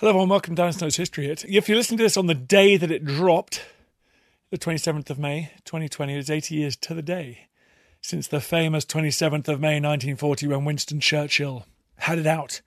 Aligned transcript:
Hello 0.00 0.12
everyone, 0.12 0.30
welcome 0.30 0.56
to 0.56 0.62
Dan 0.62 0.72
Snow's 0.72 0.96
History 0.96 1.26
Hit. 1.26 1.44
If 1.46 1.68
you're 1.68 1.76
listening 1.76 1.98
to 1.98 2.04
this 2.04 2.16
on 2.16 2.26
the 2.26 2.34
day 2.34 2.78
that 2.78 2.90
it 2.90 3.04
dropped, 3.04 3.66
the 4.48 4.56
27th 4.56 5.10
of 5.10 5.18
May, 5.18 5.50
2020, 5.66 6.16
it's 6.16 6.30
80 6.30 6.54
years 6.54 6.74
to 6.76 6.94
the 6.94 7.02
day 7.02 7.48
since 8.00 8.26
the 8.26 8.40
famous 8.40 8.86
27th 8.86 9.46
of 9.46 9.60
May 9.60 9.74
1940 9.74 10.46
when 10.46 10.64
Winston 10.64 11.00
Churchill 11.00 11.66
had 11.98 12.18
it 12.18 12.26
out 12.26 12.62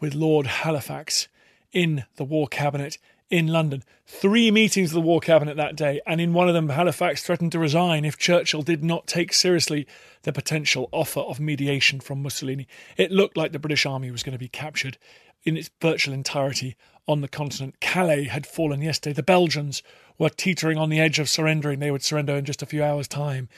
with 0.00 0.14
Lord 0.14 0.46
Halifax 0.46 1.28
in 1.72 2.04
the 2.16 2.24
War 2.24 2.46
Cabinet 2.46 2.98
in 3.30 3.46
London. 3.46 3.82
Three 4.04 4.50
meetings 4.50 4.90
of 4.90 4.94
the 4.96 5.00
War 5.00 5.20
Cabinet 5.20 5.56
that 5.56 5.76
day, 5.76 6.02
and 6.06 6.20
in 6.20 6.34
one 6.34 6.46
of 6.46 6.54
them, 6.54 6.68
Halifax 6.68 7.22
threatened 7.22 7.52
to 7.52 7.58
resign 7.58 8.04
if 8.04 8.18
Churchill 8.18 8.62
did 8.62 8.84
not 8.84 9.06
take 9.06 9.32
seriously 9.32 9.86
the 10.22 10.32
potential 10.32 10.90
offer 10.92 11.20
of 11.20 11.40
mediation 11.40 12.00
from 12.00 12.22
Mussolini. 12.22 12.68
It 12.98 13.10
looked 13.10 13.36
like 13.36 13.52
the 13.52 13.58
British 13.58 13.86
Army 13.86 14.10
was 14.10 14.22
going 14.22 14.34
to 14.34 14.38
be 14.38 14.48
captured 14.48 14.98
in 15.46 15.56
its 15.56 15.70
virtual 15.80 16.12
entirety 16.12 16.76
on 17.08 17.20
the 17.20 17.28
continent. 17.28 17.80
Calais 17.80 18.24
had 18.24 18.46
fallen 18.46 18.82
yesterday. 18.82 19.14
The 19.14 19.22
Belgians 19.22 19.82
were 20.18 20.28
teetering 20.28 20.76
on 20.76 20.90
the 20.90 21.00
edge 21.00 21.18
of 21.18 21.28
surrendering. 21.28 21.78
They 21.78 21.92
would 21.92 22.02
surrender 22.02 22.34
in 22.34 22.44
just 22.44 22.62
a 22.62 22.66
few 22.66 22.82
hours' 22.82 23.08
time. 23.08 23.48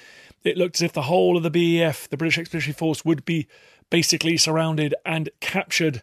It 0.44 0.56
looked 0.56 0.76
as 0.76 0.82
if 0.82 0.92
the 0.92 1.02
whole 1.02 1.36
of 1.36 1.42
the 1.42 1.50
BEF, 1.50 2.08
the 2.08 2.16
British 2.16 2.38
Expeditionary 2.38 2.74
Force, 2.74 3.04
would 3.04 3.24
be 3.24 3.48
basically 3.90 4.36
surrounded 4.36 4.94
and 5.06 5.30
captured 5.40 6.02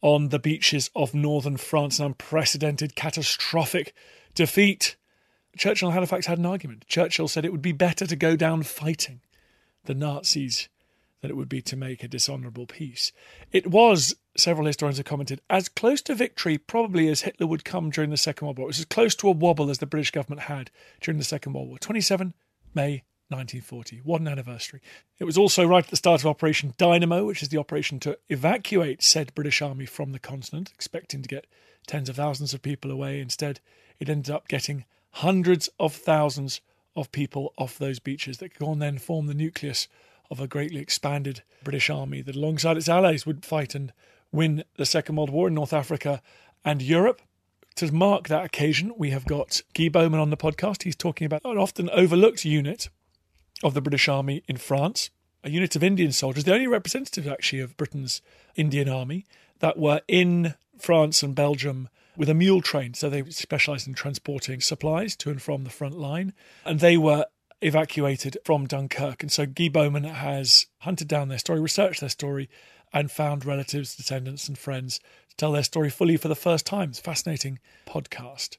on 0.00 0.30
the 0.30 0.38
beaches 0.38 0.90
of 0.96 1.14
northern 1.14 1.58
France. 1.58 1.98
An 1.98 2.06
unprecedented, 2.06 2.96
catastrophic 2.96 3.94
defeat. 4.34 4.96
Churchill 5.56 5.88
and 5.88 5.94
Halifax 5.94 6.26
had 6.26 6.38
an 6.38 6.46
argument. 6.46 6.86
Churchill 6.86 7.28
said 7.28 7.44
it 7.44 7.52
would 7.52 7.62
be 7.62 7.72
better 7.72 8.06
to 8.06 8.16
go 8.16 8.34
down 8.34 8.62
fighting 8.62 9.20
the 9.84 9.94
Nazis 9.94 10.68
than 11.20 11.30
it 11.30 11.36
would 11.36 11.48
be 11.48 11.60
to 11.62 11.76
make 11.76 12.02
a 12.02 12.08
dishonourable 12.08 12.66
peace. 12.66 13.12
It 13.50 13.66
was, 13.66 14.14
several 14.38 14.66
historians 14.66 14.98
have 14.98 15.06
commented, 15.06 15.40
as 15.50 15.68
close 15.68 16.00
to 16.02 16.14
victory 16.14 16.58
probably 16.58 17.08
as 17.08 17.22
Hitler 17.22 17.46
would 17.46 17.64
come 17.64 17.90
during 17.90 18.10
the 18.10 18.16
Second 18.16 18.46
World 18.46 18.58
War. 18.58 18.66
It 18.66 18.68
was 18.68 18.78
as 18.78 18.84
close 18.84 19.14
to 19.16 19.28
a 19.28 19.32
wobble 19.32 19.70
as 19.70 19.78
the 19.78 19.86
British 19.86 20.10
government 20.10 20.42
had 20.42 20.70
during 21.00 21.18
the 21.18 21.24
Second 21.24 21.52
World 21.52 21.68
War. 21.68 21.78
27 21.78 22.34
May 22.74 23.04
1940. 23.28 24.00
What 24.04 24.20
an 24.20 24.28
anniversary. 24.28 24.80
It 25.18 25.24
was 25.24 25.36
also 25.36 25.66
right 25.66 25.84
at 25.84 25.90
the 25.90 25.96
start 25.96 26.22
of 26.22 26.26
Operation 26.26 26.74
Dynamo, 26.78 27.24
which 27.26 27.42
is 27.42 27.50
the 27.50 27.58
operation 27.58 28.00
to 28.00 28.18
evacuate 28.28 29.02
said 29.02 29.34
British 29.34 29.60
army 29.60 29.86
from 29.86 30.12
the 30.12 30.18
continent, 30.18 30.70
expecting 30.74 31.20
to 31.22 31.28
get 31.28 31.46
tens 31.86 32.08
of 32.08 32.16
thousands 32.16 32.54
of 32.54 32.62
people 32.62 32.90
away. 32.90 33.20
Instead, 33.20 33.60
it 34.00 34.08
ended 34.08 34.32
up 34.32 34.48
getting 34.48 34.84
hundreds 35.12 35.68
of 35.78 35.94
thousands 35.94 36.60
of 36.96 37.12
people 37.12 37.52
off 37.58 37.78
those 37.78 37.98
beaches 37.98 38.38
that 38.38 38.54
could 38.54 38.66
on 38.66 38.78
then 38.78 38.98
form 38.98 39.26
the 39.26 39.34
nucleus 39.34 39.88
of 40.30 40.40
a 40.40 40.48
greatly 40.48 40.80
expanded 40.80 41.42
British 41.64 41.90
army 41.90 42.22
that, 42.22 42.36
alongside 42.36 42.76
its 42.76 42.88
allies, 42.88 43.26
would 43.26 43.44
fight 43.44 43.74
and 43.74 43.92
win 44.32 44.64
the 44.76 44.86
Second 44.86 45.16
World 45.16 45.30
War 45.30 45.48
in 45.48 45.54
North 45.54 45.72
Africa 45.72 46.22
and 46.64 46.82
Europe. 46.82 47.22
To 47.76 47.92
mark 47.92 48.28
that 48.28 48.44
occasion, 48.44 48.92
we 48.96 49.10
have 49.10 49.24
got 49.24 49.62
Ghee 49.72 49.88
Bowman 49.88 50.20
on 50.20 50.30
the 50.30 50.36
podcast. 50.36 50.82
He's 50.82 50.96
talking 50.96 51.24
about 51.24 51.42
an 51.44 51.58
often 51.58 51.88
overlooked 51.90 52.44
unit 52.44 52.88
of 53.62 53.74
the 53.74 53.80
British 53.80 54.08
Army 54.08 54.42
in 54.48 54.56
France, 54.56 55.10
a 55.44 55.50
unit 55.50 55.76
of 55.76 55.84
Indian 55.84 56.12
soldiers, 56.12 56.44
the 56.44 56.54
only 56.54 56.66
representatives 56.66 57.26
actually 57.26 57.60
of 57.60 57.76
Britain's 57.76 58.20
Indian 58.56 58.88
Army 58.88 59.26
that 59.60 59.78
were 59.78 60.00
in 60.08 60.54
France 60.76 61.22
and 61.22 61.34
Belgium 61.34 61.88
with 62.16 62.28
a 62.28 62.34
mule 62.34 62.60
train. 62.60 62.94
So 62.94 63.08
they 63.08 63.22
specialised 63.30 63.86
in 63.86 63.94
transporting 63.94 64.60
supplies 64.60 65.14
to 65.16 65.30
and 65.30 65.40
from 65.40 65.64
the 65.64 65.70
front 65.70 65.98
line. 65.98 66.34
And 66.64 66.80
they 66.80 66.96
were 66.96 67.26
evacuated 67.60 68.38
from 68.44 68.66
Dunkirk. 68.66 69.22
And 69.22 69.32
so 69.32 69.46
Ghee 69.46 69.68
Bowman 69.68 70.04
has 70.04 70.66
hunted 70.78 71.08
down 71.08 71.28
their 71.28 71.38
story, 71.38 71.60
researched 71.60 72.00
their 72.00 72.08
story, 72.08 72.48
and 72.92 73.10
found 73.10 73.44
relatives, 73.44 73.96
descendants, 73.96 74.48
and 74.48 74.58
friends 74.58 74.98
to 75.30 75.36
tell 75.36 75.52
their 75.52 75.62
story 75.62 75.90
fully 75.90 76.16
for 76.16 76.28
the 76.28 76.34
first 76.34 76.66
time. 76.66 76.90
It's 76.90 77.00
a 77.00 77.02
fascinating 77.02 77.58
podcast. 77.86 78.56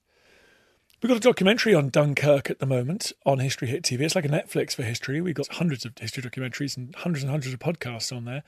We've 1.02 1.08
got 1.08 1.16
a 1.16 1.21
documentary 1.21 1.73
on 1.73 1.88
Dunkirk 1.88 2.49
at 2.49 2.59
the 2.59 2.66
moment 2.66 3.13
on 3.25 3.39
History 3.39 3.69
Hit 3.69 3.83
TV. 3.83 4.02
It's 4.02 4.16
like 4.16 4.25
a 4.25 4.30
Netflix 4.30 4.75
for 4.75 4.83
history. 4.83 5.21
We've 5.21 5.33
got 5.33 5.47
hundreds 5.47 5.86
of 5.86 5.98
history 5.98 6.21
documentaries 6.21 6.76
and 6.76 6.93
hundreds 6.93 7.23
and 7.23 7.31
hundreds 7.31 7.54
of 7.54 7.59
podcasts 7.61 8.14
on 8.14 8.26
there. 8.26 8.43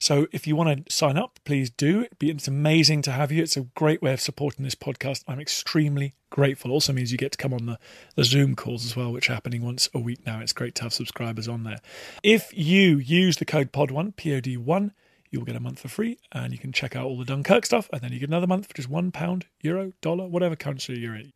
So 0.00 0.26
if 0.32 0.44
you 0.44 0.56
want 0.56 0.84
to 0.84 0.92
sign 0.92 1.16
up, 1.16 1.38
please 1.44 1.70
do. 1.70 2.06
It's 2.20 2.48
amazing 2.48 3.02
to 3.02 3.12
have 3.12 3.30
you. 3.30 3.40
It's 3.40 3.56
a 3.56 3.68
great 3.76 4.02
way 4.02 4.12
of 4.12 4.20
supporting 4.20 4.64
this 4.64 4.74
podcast. 4.74 5.22
I'm 5.28 5.38
extremely 5.38 6.14
grateful. 6.28 6.72
Also 6.72 6.92
means 6.92 7.12
you 7.12 7.18
get 7.18 7.30
to 7.32 7.38
come 7.38 7.54
on 7.54 7.66
the, 7.66 7.78
the 8.16 8.24
Zoom 8.24 8.56
calls 8.56 8.84
as 8.84 8.96
well, 8.96 9.12
which 9.12 9.30
are 9.30 9.34
happening 9.34 9.62
once 9.62 9.88
a 9.94 10.00
week 10.00 10.26
now. 10.26 10.40
It's 10.40 10.52
great 10.52 10.74
to 10.76 10.82
have 10.82 10.92
subscribers 10.92 11.46
on 11.46 11.62
there. 11.62 11.78
If 12.24 12.50
you 12.52 12.98
use 12.98 13.36
the 13.36 13.44
code 13.44 13.70
POD1, 13.70 14.16
POD1, 14.16 14.90
you'll 15.32 15.44
get 15.44 15.56
a 15.56 15.60
month 15.60 15.80
for 15.80 15.88
free 15.88 16.18
and 16.30 16.52
you 16.52 16.58
can 16.58 16.70
check 16.70 16.94
out 16.94 17.06
all 17.06 17.18
the 17.18 17.24
Dunkirk 17.24 17.66
stuff 17.66 17.88
and 17.92 18.00
then 18.02 18.12
you 18.12 18.20
get 18.20 18.28
another 18.28 18.46
month 18.46 18.68
for 18.68 18.74
just 18.74 18.88
one 18.88 19.10
pound, 19.10 19.46
euro, 19.62 19.92
dollar, 20.00 20.28
whatever 20.28 20.54
currency 20.54 21.00
you're 21.00 21.16
in 21.16 21.32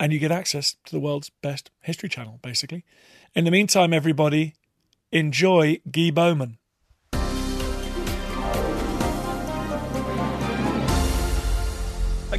and 0.00 0.14
you 0.14 0.18
get 0.18 0.32
access 0.32 0.76
to 0.86 0.92
the 0.92 0.98
world's 0.98 1.30
best 1.42 1.70
history 1.82 2.08
channel, 2.08 2.40
basically. 2.42 2.84
In 3.34 3.44
the 3.44 3.50
meantime, 3.50 3.92
everybody, 3.92 4.54
enjoy 5.12 5.80
Ghee 5.90 6.10
Bowman. 6.10 6.56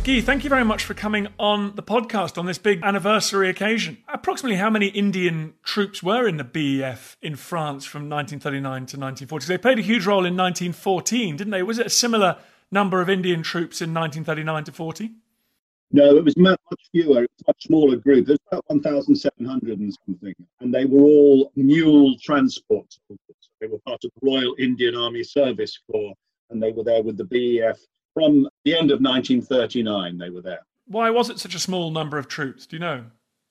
Ghee, 0.03 0.19
thank 0.19 0.44
you 0.44 0.50
very 0.50 0.66
much 0.66 0.84
for 0.84 0.95
coming 0.95 1.28
on 1.38 1.75
the 1.75 1.84
podcast 1.84 2.39
on 2.39 2.47
this 2.47 2.57
big 2.57 2.81
anniversary 2.81 3.50
occasion. 3.50 4.00
Approximately 4.07 4.57
how 4.57 4.72
many 4.72 4.88
Indian 4.88 5.53
troops 5.62 6.01
were 6.01 6.28
in 6.28 6.38
the 6.38 6.44
BEF 6.44 7.17
in 7.22 7.35
France 7.35 7.85
from 7.85 8.09
1939 8.09 8.63
to 8.63 8.97
1940? 8.97 9.45
They 9.45 9.59
played 9.59 9.78
a 9.78 9.84
huge 9.84 10.07
role 10.07 10.25
in 10.25 10.35
1914, 10.35 11.35
didn't 11.35 11.51
they? 11.51 11.62
Was 11.62 11.78
it 11.78 11.85
a 11.85 11.91
similar 11.91 12.38
number 12.72 13.00
of 13.00 13.12
Indian 13.12 13.44
troops 13.44 13.79
in 13.79 13.94
1939 13.94 14.63
to 14.63 14.72
40? 14.72 15.12
No, 15.91 16.18
it 16.18 16.25
was 16.25 16.35
much 16.35 16.57
fewer. 16.91 17.22
It 17.22 17.29
was 17.38 17.44
a 17.45 17.50
much 17.50 17.63
smaller 17.68 17.97
group. 17.97 18.25
There's 18.25 18.39
about 18.51 18.63
1,700 18.69 19.79
and 19.79 19.95
something, 20.07 20.33
and 20.62 20.73
they 20.73 20.85
were 20.85 21.01
all 21.01 21.51
mule 21.56 22.16
transport. 22.19 22.91
They 23.59 23.68
were 23.68 23.78
part 23.85 24.03
of 24.03 24.09
the 24.19 24.28
Royal 24.28 24.56
Indian 24.57 24.95
Army 24.95 25.23
Service 25.23 25.78
Corps, 25.91 26.16
and 26.50 26.63
they 26.63 26.72
were 26.72 26.83
there 26.83 27.03
with 27.03 27.18
the 27.18 27.25
BEF 27.25 27.78
from 28.14 28.48
the 28.66 28.74
end 28.74 28.92
of 28.92 29.02
1939. 29.02 30.18
They 30.18 30.30
were 30.30 30.42
there. 30.42 30.66
Why 30.86 31.10
was 31.10 31.30
it 31.30 31.40
such 31.40 31.56
a 31.56 31.60
small 31.60 31.92
number 31.92 32.18
of 32.18 32.28
troops? 32.28 32.66
Do 32.66 32.76
you 32.76 32.82
know? 32.82 33.06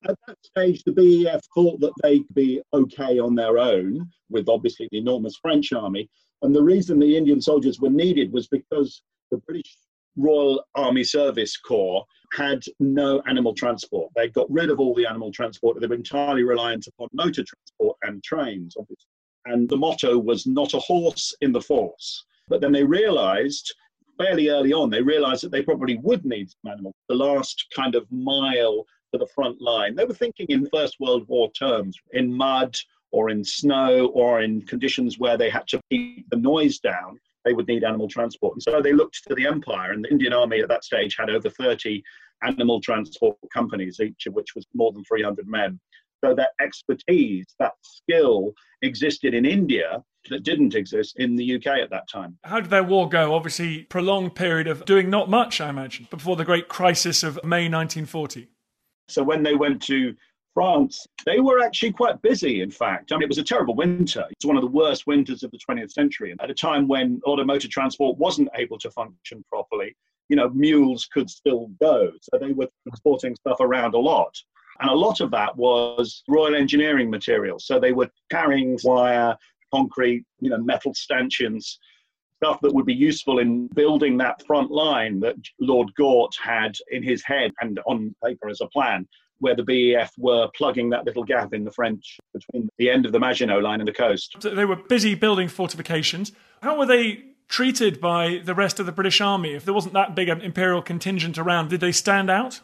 At 0.09 0.17
that 0.27 0.37
stage, 0.43 0.83
the 0.85 0.93
BEF 0.93 1.41
thought 1.55 1.81
that 1.81 1.93
they'd 2.03 2.27
be 2.35 2.63
okay 2.73 3.19
on 3.19 3.35
their 3.35 3.59
own, 3.59 4.09
with 4.31 4.49
obviously 4.49 4.89
the 4.91 4.99
enormous 4.99 5.37
French 5.37 5.73
army. 5.73 6.09
And 6.43 6.55
the 6.55 6.63
reason 6.63 6.99
the 6.99 7.17
Indian 7.17 7.41
soldiers 7.41 7.81
were 7.81 7.91
needed 7.91 8.33
was 8.33 8.49
because 8.49 9.03
the 9.31 9.37
British 9.39 9.77
Royal 10.17 10.65
Army 10.75 11.05
Service 11.05 11.57
Corps 11.57 12.05
had 12.33 12.63
no 12.79 13.23
animal 13.29 13.55
transport. 13.55 14.11
They 14.17 14.29
got 14.29 14.51
rid 14.51 14.71
of 14.71 14.81
all 14.81 14.95
the 14.95 15.07
animal 15.07 15.33
transport. 15.33 15.81
They 15.81 15.87
were 15.87 15.95
entirely 15.95 16.45
reliant 16.45 16.87
upon 16.87 17.09
motor 17.13 17.45
transport 17.45 17.97
and 18.03 18.23
trains, 18.23 18.77
obviously. 18.79 19.07
And 19.47 19.69
the 19.69 19.77
motto 19.77 20.19
was 20.19 20.47
not 20.47 20.75
a 20.75 20.79
horse 20.79 21.35
in 21.41 21.53
the 21.53 21.61
force. 21.61 22.25
But 22.49 22.61
then 22.61 22.73
they 22.73 22.85
realized 22.85 23.73
fairly 24.21 24.49
early 24.49 24.73
on, 24.73 24.91
they 24.91 25.03
realized 25.03 25.43
that 25.43 25.53
they 25.53 25.63
probably 25.63 25.99
would 25.99 26.25
need 26.25 26.51
some 26.51 26.73
animals, 26.73 26.95
the 27.09 27.15
last 27.15 27.67
kind 27.75 27.95
of 27.95 28.07
mile 28.11 28.85
to 29.13 29.19
the 29.19 29.29
front 29.35 29.61
line. 29.61 29.95
They 29.95 30.05
were 30.05 30.15
thinking 30.15 30.47
in 30.49 30.69
First 30.73 30.97
World 31.01 31.27
War 31.29 31.51
terms, 31.53 31.97
in 32.13 32.33
mud 32.33 32.77
or 33.13 33.31
in 33.31 33.43
snow 33.45 34.07
or 34.09 34.43
in 34.43 34.63
conditions 34.63 35.19
where 35.19 35.37
they 35.37 35.51
had 35.51 35.67
to 35.69 35.81
keep 35.91 36.29
the 36.31 36.37
noise 36.37 36.79
down 36.79 37.19
they 37.45 37.53
would 37.53 37.69
need 37.69 37.85
animal 37.85 38.09
transport. 38.09 38.55
And 38.55 38.63
so 38.63 38.83
they 38.83 38.93
looked 38.93 39.23
to 39.27 39.35
the 39.35 39.47
empire, 39.47 39.93
and 39.93 40.05
the 40.05 40.11
Indian 40.11 40.33
army 40.33 40.61
at 40.61 40.69
that 40.69 40.85
stage 40.85 41.17
had 41.19 41.31
over 41.31 41.49
30 41.49 42.03
animal 42.43 42.81
transport 42.81 43.37
companies, 43.53 44.01
each 44.01 44.27
of 44.27 44.35
which 44.35 44.55
was 44.55 44.67
more 44.75 44.93
than 44.93 45.05
300 45.05 45.47
men. 45.47 45.81
So 46.23 46.35
that 46.35 46.51
expertise, 46.61 47.47
that 47.59 47.73
skill 47.83 48.53
existed 48.83 49.33
in 49.35 49.47
India 49.47 50.03
that 50.29 50.43
didn't 50.43 50.75
exist 50.75 51.19
in 51.19 51.37
the 51.37 51.57
UK 51.57 51.67
at 51.67 51.91
that 51.91 52.09
time. 52.09 52.37
How 52.45 52.61
did 52.61 52.71
their 52.71 52.85
war 52.85 53.09
go? 53.09 53.35
Obviously, 53.35 53.85
prolonged 53.85 54.35
period 54.35 54.67
of 54.67 54.85
doing 54.85 55.09
not 55.09 55.31
much, 55.31 55.61
I 55.61 55.71
imagine, 55.71 56.09
before 56.11 56.37
the 56.37 56.45
great 56.45 56.69
crisis 56.69 57.23
of 57.23 57.37
May 57.43 57.69
1940. 57.69 58.49
So 59.09 59.23
when 59.23 59.43
they 59.43 59.55
went 59.55 59.83
to 59.83 60.15
France, 60.55 61.07
they 61.25 61.41
were 61.41 61.63
actually 61.63 61.93
quite 61.93 62.21
busy, 62.23 62.61
in 62.61 62.71
fact. 62.71 63.13
I 63.13 63.17
mean, 63.17 63.23
it 63.23 63.29
was 63.29 63.39
a 63.39 63.45
terrible 63.45 63.75
winter. 63.75 64.25
It's 64.31 64.45
one 64.45 64.57
of 64.57 64.63
the 64.63 64.69
worst 64.69 65.07
winters 65.07 65.43
of 65.43 65.51
the 65.51 65.59
20th 65.59 65.93
century. 65.93 66.35
At 66.41 66.51
a 66.51 66.55
time 66.55 66.87
when 66.87 67.21
automotive 67.27 67.71
transport 67.71 68.19
wasn't 68.19 68.51
able 68.57 68.79
to 68.79 68.91
function 68.91 69.45
properly, 69.49 69.97
you 70.29 70.37
know, 70.37 70.49
mules 70.51 71.07
could 71.07 71.29
still 71.29 71.71
go. 71.81 72.13
So 72.23 72.39
they 72.39 72.53
were 72.53 72.69
transporting 72.89 73.35
stuff 73.37 73.59
around 73.61 73.95
a 73.95 73.99
lot. 73.99 74.37
And 74.81 74.91
a 74.91 74.95
lot 74.95 75.21
of 75.21 75.31
that 75.33 75.57
was 75.57 76.23
Royal 76.29 76.55
Engineering 76.55 77.11
materials. 77.11 77.67
So 77.67 77.79
they 77.79 77.93
were 77.93 78.09
carrying 78.31 78.79
wire, 78.83 79.37
concrete, 79.73 80.25
you 80.41 80.51
know, 80.51 80.59
metal 80.59 80.95
stanchions, 80.95 81.79
stuff 82.37 82.61
that 82.63 82.73
would 82.73 82.87
be 82.87 82.95
useful 82.95 83.39
in 83.39 83.67
building 83.69 84.17
that 84.17 84.45
front 84.47 84.71
line 84.71 85.21
that 85.21 85.37
Lord 85.61 85.95
Gort 85.95 86.35
had 86.43 86.75
in 86.91 87.03
his 87.03 87.23
head 87.25 87.53
and 87.61 87.79
on 87.87 88.15
paper 88.25 88.49
as 88.49 88.61
a 88.61 88.67
plan 88.67 89.07
where 89.41 89.55
the 89.55 89.63
BEF 89.63 90.13
were 90.19 90.49
plugging 90.57 90.91
that 90.91 91.05
little 91.05 91.25
gap 91.25 91.53
in 91.55 91.65
the 91.65 91.71
French 91.71 92.19
between 92.33 92.69
the 92.79 92.91
end 92.91 93.07
of 93.07 93.13
the 93.13 93.19
Maginot 93.19 93.63
line 93.63 93.81
and 93.81 93.89
the 93.89 93.93
coast. 93.93 94.37
So 94.41 94.55
they 94.55 94.65
were 94.65 94.77
busy 94.77 95.15
building 95.15 95.49
fortifications. 95.49 96.33
How 96.63 96.79
were 96.79 96.87
they 96.87 97.25
treated 97.49 98.01
by 98.01 98.41
the 98.45 98.55
rest 98.55 98.79
of 98.81 98.87
the 98.87 98.93
British 98.93 99.21
Army? 99.21 99.55
If 99.55 99.65
there 99.65 99.75
wasn't 99.75 99.95
that 99.95 100.15
big 100.15 100.29
an 100.29 100.41
imperial 100.41 100.83
contingent 100.83 101.39
around, 101.39 101.69
did 101.69 101.81
they 101.81 101.93
stand 101.93 102.31
out? 102.31 102.61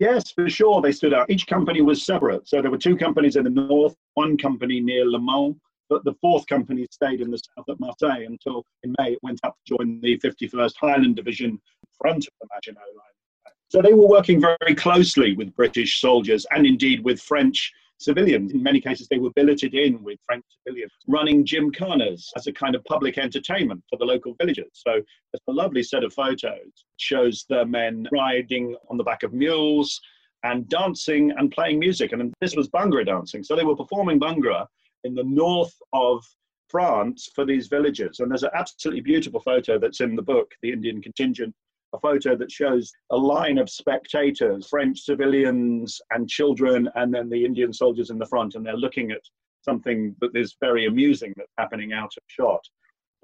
Yes, 0.00 0.30
for 0.30 0.48
sure, 0.48 0.80
they 0.80 0.92
stood 0.92 1.14
out. 1.14 1.30
Each 1.30 1.46
company 1.46 1.80
was 1.80 2.04
separate. 2.04 2.48
So 2.48 2.62
there 2.62 2.70
were 2.70 2.78
two 2.78 2.96
companies 2.96 3.36
in 3.36 3.44
the 3.44 3.50
north, 3.50 3.94
one 4.14 4.36
company 4.36 4.80
near 4.80 5.04
Le 5.04 5.20
Mans, 5.20 5.56
but 5.88 6.04
the 6.04 6.14
fourth 6.20 6.46
company 6.46 6.86
stayed 6.90 7.20
in 7.20 7.30
the 7.30 7.38
south 7.38 7.68
at 7.68 7.80
Marseille 7.80 8.24
until 8.26 8.64
in 8.82 8.94
May 8.98 9.12
it 9.12 9.18
went 9.22 9.40
up 9.44 9.56
to 9.66 9.76
join 9.76 10.00
the 10.00 10.18
51st 10.18 10.74
Highland 10.80 11.16
Division 11.16 11.50
in 11.50 11.60
front 12.00 12.26
of 12.26 12.32
the 12.40 12.48
Maginot 12.52 12.80
Line. 12.80 13.54
So 13.68 13.82
they 13.82 13.92
were 13.92 14.06
working 14.06 14.40
very 14.40 14.74
closely 14.74 15.34
with 15.34 15.54
British 15.56 16.00
soldiers 16.00 16.46
and 16.52 16.66
indeed 16.66 17.02
with 17.02 17.20
French 17.20 17.72
civilians. 17.98 18.52
In 18.52 18.62
many 18.62 18.80
cases, 18.80 19.08
they 19.08 19.18
were 19.18 19.30
billeted 19.34 19.74
in 19.74 20.02
with 20.02 20.18
French 20.26 20.44
civilians, 20.64 20.92
running 21.08 21.44
gymkhanas 21.44 22.28
as 22.36 22.46
a 22.46 22.52
kind 22.52 22.74
of 22.74 22.84
public 22.84 23.18
entertainment 23.18 23.82
for 23.88 23.96
the 23.98 24.04
local 24.04 24.34
villagers. 24.40 24.70
So 24.72 25.02
it's 25.32 25.44
a 25.48 25.52
lovely 25.52 25.82
set 25.82 26.04
of 26.04 26.12
photos. 26.12 26.66
It 26.66 26.74
shows 26.98 27.46
the 27.48 27.64
men 27.64 28.06
riding 28.12 28.76
on 28.90 28.96
the 28.96 29.04
back 29.04 29.22
of 29.22 29.32
mules 29.32 30.00
and 30.42 30.68
dancing 30.68 31.32
and 31.36 31.50
playing 31.50 31.78
music. 31.78 32.12
And 32.12 32.32
this 32.40 32.54
was 32.54 32.68
Bhangra 32.68 33.06
dancing. 33.06 33.42
So 33.42 33.56
they 33.56 33.64
were 33.64 33.76
performing 33.76 34.20
Bhangra 34.20 34.66
in 35.04 35.14
the 35.14 35.24
north 35.24 35.74
of 35.92 36.24
France 36.68 37.30
for 37.34 37.44
these 37.44 37.68
villagers. 37.68 38.20
And 38.20 38.30
there's 38.30 38.42
an 38.42 38.50
absolutely 38.54 39.02
beautiful 39.02 39.40
photo 39.40 39.78
that's 39.78 40.00
in 40.00 40.16
the 40.16 40.22
book, 40.22 40.50
The 40.62 40.72
Indian 40.72 41.00
Contingent 41.00 41.54
a 41.94 41.98
photo 42.00 42.36
that 42.36 42.50
shows 42.50 42.92
a 43.10 43.16
line 43.16 43.56
of 43.56 43.70
spectators, 43.70 44.66
French 44.68 45.00
civilians 45.00 46.00
and 46.10 46.28
children, 46.28 46.88
and 46.96 47.14
then 47.14 47.30
the 47.30 47.44
Indian 47.44 47.72
soldiers 47.72 48.10
in 48.10 48.18
the 48.18 48.26
front, 48.26 48.54
and 48.54 48.66
they're 48.66 48.76
looking 48.76 49.12
at 49.12 49.20
something 49.62 50.14
that 50.20 50.36
is 50.36 50.56
very 50.60 50.86
amusing 50.86 51.32
that's 51.36 51.52
happening 51.56 51.92
out 51.92 52.12
of 52.16 52.22
shot. 52.26 52.60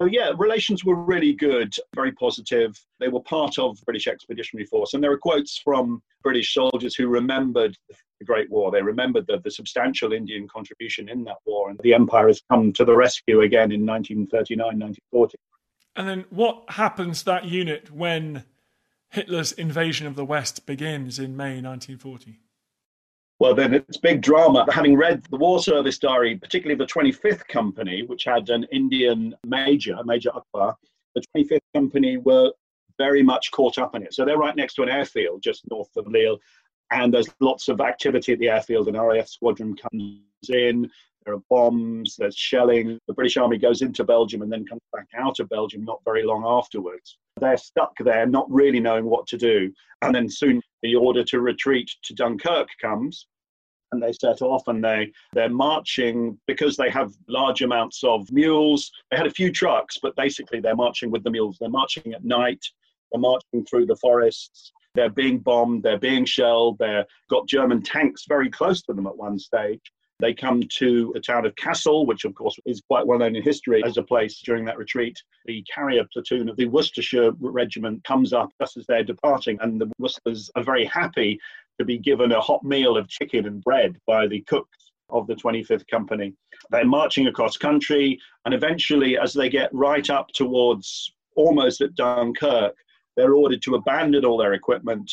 So 0.01 0.07
yeah, 0.07 0.31
relations 0.35 0.83
were 0.83 0.95
really 0.95 1.31
good, 1.31 1.75
very 1.93 2.11
positive. 2.13 2.75
They 2.99 3.07
were 3.07 3.21
part 3.21 3.59
of 3.59 3.79
British 3.85 4.07
Expeditionary 4.07 4.65
Force, 4.65 4.95
and 4.95 5.03
there 5.03 5.11
are 5.11 5.17
quotes 5.17 5.59
from 5.59 6.01
British 6.23 6.55
soldiers 6.55 6.95
who 6.95 7.07
remembered 7.07 7.77
the 8.17 8.25
Great 8.25 8.49
War. 8.49 8.71
They 8.71 8.81
remembered 8.81 9.27
the, 9.27 9.37
the 9.43 9.51
substantial 9.51 10.11
Indian 10.11 10.47
contribution 10.47 11.07
in 11.07 11.23
that 11.25 11.37
war, 11.45 11.69
and 11.69 11.79
the 11.83 11.93
Empire 11.93 12.25
has 12.29 12.41
come 12.49 12.73
to 12.73 12.83
the 12.83 12.95
rescue 12.95 13.41
again 13.41 13.71
in 13.71 13.85
1939, 13.85 14.65
1940. 14.65 15.37
And 15.95 16.09
then 16.09 16.25
what 16.31 16.63
happens 16.69 17.19
to 17.19 17.25
that 17.25 17.45
unit 17.45 17.91
when 17.91 18.45
Hitler's 19.09 19.51
invasion 19.51 20.07
of 20.07 20.15
the 20.15 20.25
West 20.25 20.65
begins 20.65 21.19
in 21.19 21.37
May 21.37 21.61
1940? 21.61 22.39
Well, 23.41 23.55
then 23.55 23.73
it's 23.73 23.97
big 23.97 24.21
drama. 24.21 24.67
Having 24.71 24.97
read 24.97 25.23
the 25.31 25.37
War 25.37 25.59
Service 25.59 25.97
Diary, 25.97 26.37
particularly 26.37 26.77
the 26.77 26.85
25th 26.85 27.47
Company, 27.47 28.03
which 28.03 28.23
had 28.23 28.51
an 28.51 28.67
Indian 28.71 29.33
major, 29.43 29.97
Major 30.05 30.29
Akbar, 30.35 30.77
the 31.15 31.23
25th 31.35 31.57
Company 31.73 32.17
were 32.17 32.51
very 32.99 33.23
much 33.23 33.49
caught 33.49 33.79
up 33.79 33.95
in 33.95 34.03
it. 34.03 34.13
So 34.13 34.25
they're 34.25 34.37
right 34.37 34.55
next 34.55 34.75
to 34.75 34.83
an 34.83 34.89
airfield 34.89 35.41
just 35.41 35.63
north 35.71 35.89
of 35.97 36.05
Lille, 36.05 36.37
and 36.91 37.11
there's 37.11 37.29
lots 37.39 37.67
of 37.67 37.81
activity 37.81 38.33
at 38.33 38.37
the 38.37 38.49
airfield. 38.49 38.87
An 38.87 38.95
RAF 38.95 39.27
squadron 39.27 39.75
comes 39.75 40.21
in, 40.47 40.91
there 41.25 41.35
are 41.35 41.43
bombs, 41.49 42.15
there's 42.17 42.35
shelling. 42.35 42.99
The 43.07 43.13
British 43.13 43.37
Army 43.37 43.57
goes 43.57 43.81
into 43.81 44.03
Belgium 44.03 44.41
and 44.41 44.51
then 44.51 44.65
comes 44.65 44.81
back 44.93 45.07
out 45.17 45.39
of 45.39 45.49
Belgium 45.49 45.83
not 45.83 46.01
very 46.03 46.23
long 46.23 46.43
afterwards. 46.45 47.17
They're 47.39 47.57
stuck 47.57 47.93
there, 47.99 48.25
not 48.25 48.51
really 48.51 48.79
knowing 48.79 49.05
what 49.05 49.27
to 49.27 49.37
do. 49.37 49.71
And 50.01 50.15
then 50.15 50.29
soon 50.29 50.61
the 50.81 50.95
order 50.95 51.23
to 51.25 51.41
retreat 51.41 51.91
to 52.03 52.15
Dunkirk 52.15 52.69
comes. 52.81 53.27
And 53.91 54.01
they 54.01 54.13
set 54.13 54.41
off 54.41 54.67
and 54.67 54.83
they, 54.83 55.11
they're 55.33 55.49
marching 55.49 56.39
because 56.47 56.77
they 56.77 56.89
have 56.89 57.13
large 57.27 57.61
amounts 57.61 58.03
of 58.03 58.31
mules. 58.31 58.91
They 59.09 59.17
had 59.17 59.27
a 59.27 59.31
few 59.31 59.51
trucks, 59.51 59.97
but 60.01 60.15
basically 60.15 60.61
they're 60.61 60.75
marching 60.75 61.11
with 61.11 61.23
the 61.23 61.31
mules. 61.31 61.57
They're 61.59 61.69
marching 61.69 62.13
at 62.13 62.23
night, 62.23 62.63
they're 63.11 63.19
marching 63.19 63.65
through 63.65 63.87
the 63.87 63.97
forests. 63.97 64.71
They're 64.93 65.09
being 65.09 65.39
bombed, 65.39 65.83
they're 65.83 65.97
being 65.97 66.25
shelled, 66.25 66.77
they've 66.79 67.05
got 67.29 67.47
German 67.47 67.81
tanks 67.81 68.25
very 68.27 68.49
close 68.49 68.81
to 68.83 68.93
them 68.93 69.07
at 69.07 69.15
one 69.15 69.39
stage. 69.39 69.81
They 70.21 70.35
come 70.35 70.61
to 70.77 71.11
the 71.15 71.19
town 71.19 71.47
of 71.47 71.55
Cassel, 71.55 72.05
which 72.05 72.25
of 72.25 72.35
course 72.35 72.55
is 72.65 72.79
quite 72.81 73.07
well 73.07 73.17
known 73.17 73.35
in 73.35 73.41
history 73.41 73.83
as 73.83 73.97
a 73.97 74.03
place 74.03 74.39
during 74.45 74.65
that 74.65 74.77
retreat. 74.77 75.17
The 75.45 75.65
carrier 75.73 76.05
platoon 76.13 76.47
of 76.47 76.57
the 76.57 76.67
Worcestershire 76.67 77.31
Regiment 77.39 78.03
comes 78.03 78.31
up 78.31 78.51
just 78.61 78.77
as 78.77 78.85
they're 78.85 79.03
departing, 79.03 79.57
and 79.61 79.81
the 79.81 79.91
Worcesters 79.97 80.51
are 80.55 80.63
very 80.63 80.85
happy 80.85 81.39
to 81.81 81.85
be 81.85 81.97
given 81.97 82.31
a 82.31 82.39
hot 82.39 82.63
meal 82.63 82.95
of 82.95 83.07
chicken 83.07 83.47
and 83.47 83.63
bread 83.63 83.97
by 84.05 84.27
the 84.27 84.41
cooks 84.41 84.91
of 85.09 85.27
the 85.27 85.35
25th 85.35 85.87
Company. 85.87 86.33
They're 86.69 86.85
marching 86.85 87.27
across 87.27 87.57
country, 87.57 88.19
and 88.45 88.53
eventually, 88.53 89.17
as 89.17 89.33
they 89.33 89.49
get 89.49 89.73
right 89.73 90.09
up 90.09 90.27
towards 90.29 91.13
almost 91.35 91.81
at 91.81 91.95
Dunkirk, 91.95 92.75
they're 93.17 93.33
ordered 93.33 93.61
to 93.63 93.75
abandon 93.75 94.25
all 94.25 94.37
their 94.37 94.53
equipment 94.53 95.11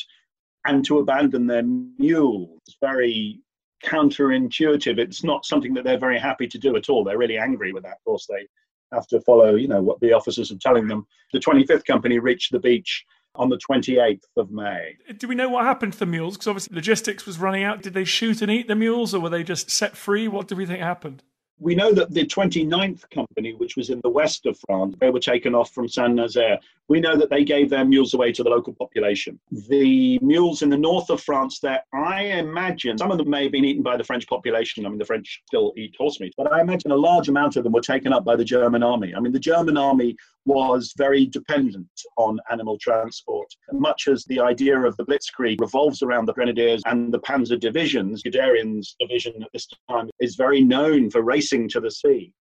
and 0.67 0.85
to 0.85 0.99
abandon 0.99 1.47
their 1.47 1.65
mules. 1.65 2.61
Very 2.81 3.41
counterintuitive. 3.85 4.99
It's 4.99 5.25
not 5.25 5.47
something 5.47 5.73
that 5.75 5.85
they're 5.85 5.99
very 5.99 6.19
happy 6.19 6.47
to 6.49 6.59
do 6.59 6.77
at 6.77 6.89
all. 6.89 7.03
They're 7.03 7.19
really 7.19 7.39
angry 7.39 7.73
with 7.73 7.85
that. 7.85 7.97
Of 7.99 8.05
course, 8.05 8.27
they 8.29 8.47
have 8.93 9.07
to 9.09 9.21
follow, 9.23 9.55
you 9.55 9.69
know, 9.69 9.83
what 9.83 10.01
the 10.01 10.13
officers 10.13 10.53
are 10.53 10.59
telling 10.59 10.87
them. 10.87 11.07
The 11.33 11.41
25th 11.41 11.85
Company 11.85 12.19
reached 12.19 12.53
the 12.53 12.61
beach 12.61 13.05
on 13.39 13.49
the 13.49 13.57
28th 13.57 14.25
of 14.37 14.51
May. 14.51 14.97
Do 15.17 15.29
we 15.29 15.35
know 15.35 15.49
what 15.49 15.65
happened 15.65 15.95
to 15.95 15.99
the 15.99 16.07
mules? 16.07 16.35
Because 16.35 16.49
obviously 16.49 16.75
logistics 16.75 17.25
was 17.25 17.39
running 17.39 17.63
out. 17.63 17.83
Did 17.83 17.95
they 17.95 18.05
shoot 18.05 18.43
and 18.43 18.51
eat 18.51 18.69
the 18.69 18.75
mules 18.75 19.15
or 19.15 19.21
were 19.21 19.31
they 19.31 19.45
just 19.45 19.71
set 19.71 19.97
free? 19.97 20.29
What 20.29 20.49
do 20.49 20.57
we 20.57 20.67
think 20.67 20.81
happened? 20.81 21.23
We 21.61 21.75
know 21.75 21.93
that 21.93 22.13
the 22.13 22.25
29th 22.25 23.09
company, 23.11 23.55
which 23.55 23.77
was 23.77 23.91
in 23.91 24.01
the 24.03 24.09
west 24.09 24.47
of 24.47 24.59
France, 24.67 24.97
they 25.01 25.11
were 25.11 25.21
taken 25.21 25.55
off 25.55 25.73
from 25.73 25.89
Saint 25.89 26.15
Nazaire. 26.15 26.59
We 26.89 27.01
know 27.01 27.17
that 27.17 27.31
they 27.31 27.45
gave 27.45 27.69
their 27.69 27.85
mules 27.85 28.15
away 28.15 28.33
to 28.33 28.43
the 28.43 28.49
local 28.49 28.73
population. 28.73 29.39
The 29.51 30.19
mules 30.21 30.63
in 30.63 30.71
the 30.71 30.77
north 30.77 31.11
of 31.11 31.21
France, 31.21 31.61
there, 31.61 31.83
I 31.93 32.25
imagine 32.25 32.97
some 32.97 33.11
of 33.11 33.19
them 33.19 33.29
may 33.29 33.43
have 33.45 33.53
been 33.53 33.65
eaten 33.65 33.83
by 33.83 33.97
the 33.97 34.05
French 34.05 34.27
population. 34.27 34.87
I 34.87 34.89
mean, 34.89 34.99
the 34.99 35.05
French 35.05 35.43
still 35.47 35.73
eat 35.77 35.95
horse 35.99 36.21
meat, 36.21 36.35
but 36.37 36.51
I 36.53 36.61
imagine 36.61 36.91
a 36.91 36.97
large 36.97 37.29
amount 37.29 37.57
of 37.57 37.65
them 37.65 37.73
were 37.73 37.81
taken 37.81 38.13
up 38.13 38.25
by 38.25 38.37
the 38.37 38.45
German 38.45 38.83
army. 38.83 39.15
I 39.15 39.21
mean, 39.21 39.33
the 39.33 39.39
German 39.39 39.77
army 39.77 40.17
was 40.47 40.95
very 40.97 41.27
dependent 41.27 41.89
on 42.17 42.39
animal 42.51 42.79
transport, 42.79 43.49
much 43.73 44.09
as 44.09 44.25
the 44.25 44.41
idea 44.41 44.81
of 44.81 44.97
the 44.97 45.05
Blitzkrieg 45.05 45.61
revolves 45.61 46.03
around 46.03 46.25
the 46.25 46.33
Grenadiers 46.33 46.83
and 46.87 47.13
the 47.13 47.21
Panzer 47.21 47.61
divisions. 47.61 48.23
Guderian's 48.23 48.97
division 48.99 49.43
at 49.43 49.51
this 49.53 49.69
time 49.91 50.09
is 50.21 50.37
very 50.37 50.63
known 50.63 51.11
for 51.11 51.23
to 51.69 51.81
the 51.81 51.91
sea. 51.91 52.33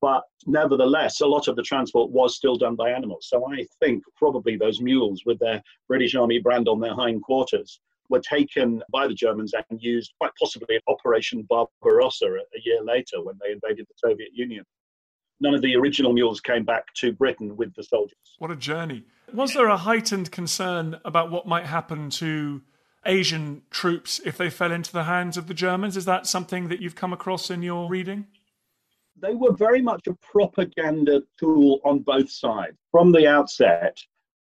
But 0.00 0.22
nevertheless, 0.46 1.20
a 1.20 1.26
lot 1.26 1.48
of 1.48 1.56
the 1.56 1.62
transport 1.62 2.10
was 2.10 2.36
still 2.36 2.56
done 2.56 2.76
by 2.76 2.90
animals. 2.90 3.28
So 3.30 3.46
I 3.50 3.66
think 3.80 4.02
probably 4.16 4.56
those 4.56 4.80
mules 4.80 5.22
with 5.24 5.38
their 5.38 5.62
British 5.88 6.14
Army 6.14 6.38
brand 6.38 6.68
on 6.68 6.80
their 6.80 6.94
hindquarters 6.94 7.80
were 8.08 8.20
taken 8.20 8.82
by 8.92 9.08
the 9.08 9.14
Germans 9.14 9.52
and 9.54 9.82
used 9.82 10.12
quite 10.20 10.32
possibly 10.38 10.76
in 10.76 10.80
Operation 10.86 11.46
Barbarossa 11.48 12.26
a 12.26 12.60
year 12.64 12.82
later 12.84 13.22
when 13.22 13.36
they 13.42 13.52
invaded 13.52 13.86
the 13.88 14.08
Soviet 14.08 14.30
Union 14.32 14.64
none 15.40 15.54
of 15.54 15.62
the 15.62 15.76
original 15.76 16.12
mules 16.12 16.40
came 16.40 16.64
back 16.64 16.92
to 16.94 17.12
Britain 17.12 17.56
with 17.56 17.74
the 17.74 17.82
soldiers. 17.82 18.36
What 18.38 18.50
a 18.50 18.56
journey. 18.56 19.04
Was 19.32 19.54
there 19.54 19.68
a 19.68 19.76
heightened 19.76 20.30
concern 20.30 21.00
about 21.04 21.30
what 21.30 21.46
might 21.46 21.66
happen 21.66 22.10
to 22.10 22.62
Asian 23.04 23.62
troops 23.70 24.20
if 24.24 24.36
they 24.36 24.50
fell 24.50 24.72
into 24.72 24.92
the 24.92 25.04
hands 25.04 25.36
of 25.36 25.46
the 25.46 25.54
Germans? 25.54 25.96
Is 25.96 26.04
that 26.04 26.26
something 26.26 26.68
that 26.68 26.80
you've 26.80 26.94
come 26.94 27.12
across 27.12 27.50
in 27.50 27.62
your 27.62 27.88
reading? 27.88 28.26
They 29.20 29.34
were 29.34 29.52
very 29.52 29.80
much 29.80 30.06
a 30.06 30.14
propaganda 30.14 31.22
tool 31.38 31.80
on 31.84 32.00
both 32.00 32.30
sides. 32.30 32.76
From 32.90 33.12
the 33.12 33.26
outset, 33.26 33.96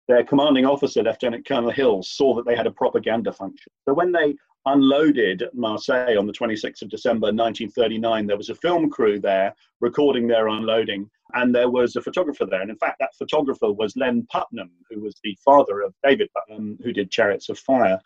their 0.08 0.24
commanding 0.24 0.66
officer, 0.66 1.02
Lieutenant 1.02 1.46
Colonel 1.46 1.70
Hill, 1.70 2.02
saw 2.02 2.34
that 2.34 2.46
they 2.46 2.56
had 2.56 2.66
a 2.66 2.70
propaganda 2.70 3.32
function. 3.32 3.72
So 3.86 3.94
when 3.94 4.12
they 4.12 4.34
unloaded 4.72 5.44
Marseille 5.54 6.18
on 6.18 6.26
the 6.26 6.32
26th 6.32 6.82
of 6.82 6.88
December 6.88 7.26
1939. 7.28 8.26
There 8.26 8.36
was 8.36 8.50
a 8.50 8.54
film 8.54 8.90
crew 8.90 9.18
there 9.18 9.54
recording 9.80 10.26
their 10.26 10.48
unloading, 10.48 11.08
and 11.34 11.54
there 11.54 11.70
was 11.70 11.96
a 11.96 12.02
photographer 12.02 12.46
there. 12.46 12.62
And 12.62 12.70
in 12.70 12.76
fact, 12.76 12.98
that 13.00 13.14
photographer 13.16 13.72
was 13.72 13.96
Len 13.96 14.26
Puttnam, 14.32 14.70
who 14.90 15.00
was 15.00 15.14
the 15.22 15.36
father 15.44 15.80
of 15.82 15.94
David 16.04 16.28
Puttnam, 16.36 16.82
who 16.82 16.92
did 16.92 17.10
Chariots 17.10 17.48
of 17.48 17.58
Fire. 17.58 18.00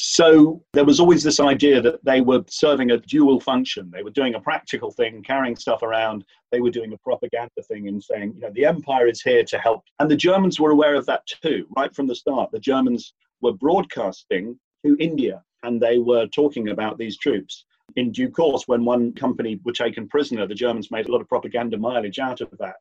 So 0.00 0.62
there 0.72 0.84
was 0.84 1.00
always 1.00 1.24
this 1.24 1.40
idea 1.40 1.80
that 1.82 2.04
they 2.04 2.20
were 2.20 2.44
serving 2.48 2.92
a 2.92 2.98
dual 2.98 3.40
function. 3.40 3.90
They 3.92 4.04
were 4.04 4.10
doing 4.10 4.36
a 4.36 4.40
practical 4.40 4.92
thing, 4.92 5.24
carrying 5.24 5.56
stuff 5.56 5.82
around. 5.82 6.24
They 6.52 6.60
were 6.60 6.70
doing 6.70 6.92
a 6.92 6.98
propaganda 6.98 7.62
thing 7.66 7.88
and 7.88 8.02
saying, 8.02 8.34
you 8.36 8.40
know, 8.40 8.50
the 8.54 8.64
empire 8.64 9.08
is 9.08 9.20
here 9.20 9.42
to 9.44 9.58
help. 9.58 9.82
And 9.98 10.08
the 10.08 10.16
Germans 10.16 10.60
were 10.60 10.70
aware 10.70 10.94
of 10.94 11.06
that 11.06 11.26
too, 11.26 11.66
right 11.76 11.92
from 11.94 12.06
the 12.06 12.14
start. 12.14 12.52
The 12.52 12.60
Germans 12.60 13.12
were 13.40 13.52
broadcasting 13.52 14.58
to 14.84 14.96
India 15.00 15.42
and 15.64 15.80
they 15.80 15.98
were 15.98 16.26
talking 16.28 16.68
about 16.68 16.96
these 16.98 17.18
troops. 17.18 17.64
In 17.96 18.12
due 18.12 18.30
course, 18.30 18.64
when 18.68 18.84
one 18.84 19.12
company 19.14 19.58
were 19.64 19.72
taken 19.72 20.08
prisoner, 20.08 20.46
the 20.46 20.54
Germans 20.54 20.90
made 20.92 21.08
a 21.08 21.12
lot 21.12 21.20
of 21.20 21.28
propaganda 21.28 21.76
mileage 21.76 22.20
out 22.20 22.40
of 22.40 22.50
that. 22.58 22.76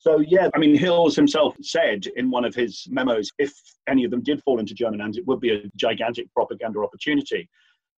So, 0.00 0.20
yeah, 0.20 0.48
I 0.54 0.58
mean, 0.58 0.76
Hills 0.76 1.14
himself 1.14 1.54
said 1.60 2.06
in 2.16 2.30
one 2.30 2.46
of 2.46 2.54
his 2.54 2.86
memos 2.88 3.30
if 3.38 3.52
any 3.86 4.04
of 4.04 4.10
them 4.10 4.22
did 4.22 4.42
fall 4.42 4.58
into 4.58 4.72
German 4.72 4.98
hands, 4.98 5.18
it 5.18 5.26
would 5.26 5.40
be 5.40 5.50
a 5.50 5.70
gigantic 5.76 6.32
propaganda 6.32 6.80
opportunity. 6.80 7.48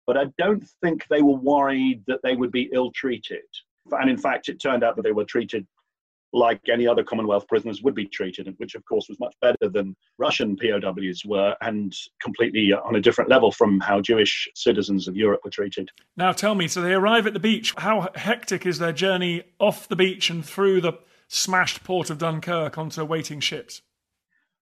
But 0.04 0.16
I 0.16 0.24
don't 0.36 0.66
think 0.82 1.06
they 1.08 1.22
were 1.22 1.36
worried 1.36 2.02
that 2.08 2.18
they 2.24 2.34
would 2.34 2.50
be 2.50 2.68
ill 2.72 2.90
treated. 2.90 3.44
And 3.92 4.10
in 4.10 4.18
fact, 4.18 4.48
it 4.48 4.60
turned 4.60 4.82
out 4.82 4.96
that 4.96 5.02
they 5.02 5.12
were 5.12 5.24
treated 5.24 5.64
like 6.32 6.60
any 6.68 6.88
other 6.88 7.04
Commonwealth 7.04 7.46
prisoners 7.46 7.82
would 7.82 7.94
be 7.94 8.06
treated, 8.06 8.52
which 8.56 8.74
of 8.74 8.84
course 8.84 9.08
was 9.08 9.20
much 9.20 9.34
better 9.40 9.68
than 9.68 9.94
Russian 10.18 10.56
POWs 10.56 11.24
were 11.24 11.54
and 11.60 11.94
completely 12.20 12.72
on 12.72 12.96
a 12.96 13.00
different 13.00 13.30
level 13.30 13.52
from 13.52 13.78
how 13.78 14.00
Jewish 14.00 14.48
citizens 14.54 15.06
of 15.06 15.16
Europe 15.16 15.42
were 15.44 15.50
treated. 15.50 15.90
Now 16.16 16.32
tell 16.32 16.54
me, 16.54 16.66
so 16.68 16.80
they 16.80 16.94
arrive 16.94 17.26
at 17.26 17.34
the 17.34 17.38
beach. 17.38 17.74
How 17.76 18.08
hectic 18.14 18.66
is 18.66 18.78
their 18.78 18.92
journey 18.92 19.44
off 19.60 19.86
the 19.86 19.96
beach 19.96 20.30
and 20.30 20.44
through 20.44 20.80
the 20.80 20.94
smashed 21.32 21.82
port 21.82 22.10
of 22.10 22.18
Dunkirk 22.18 22.76
onto 22.76 23.04
waiting 23.04 23.40
ships? 23.40 23.82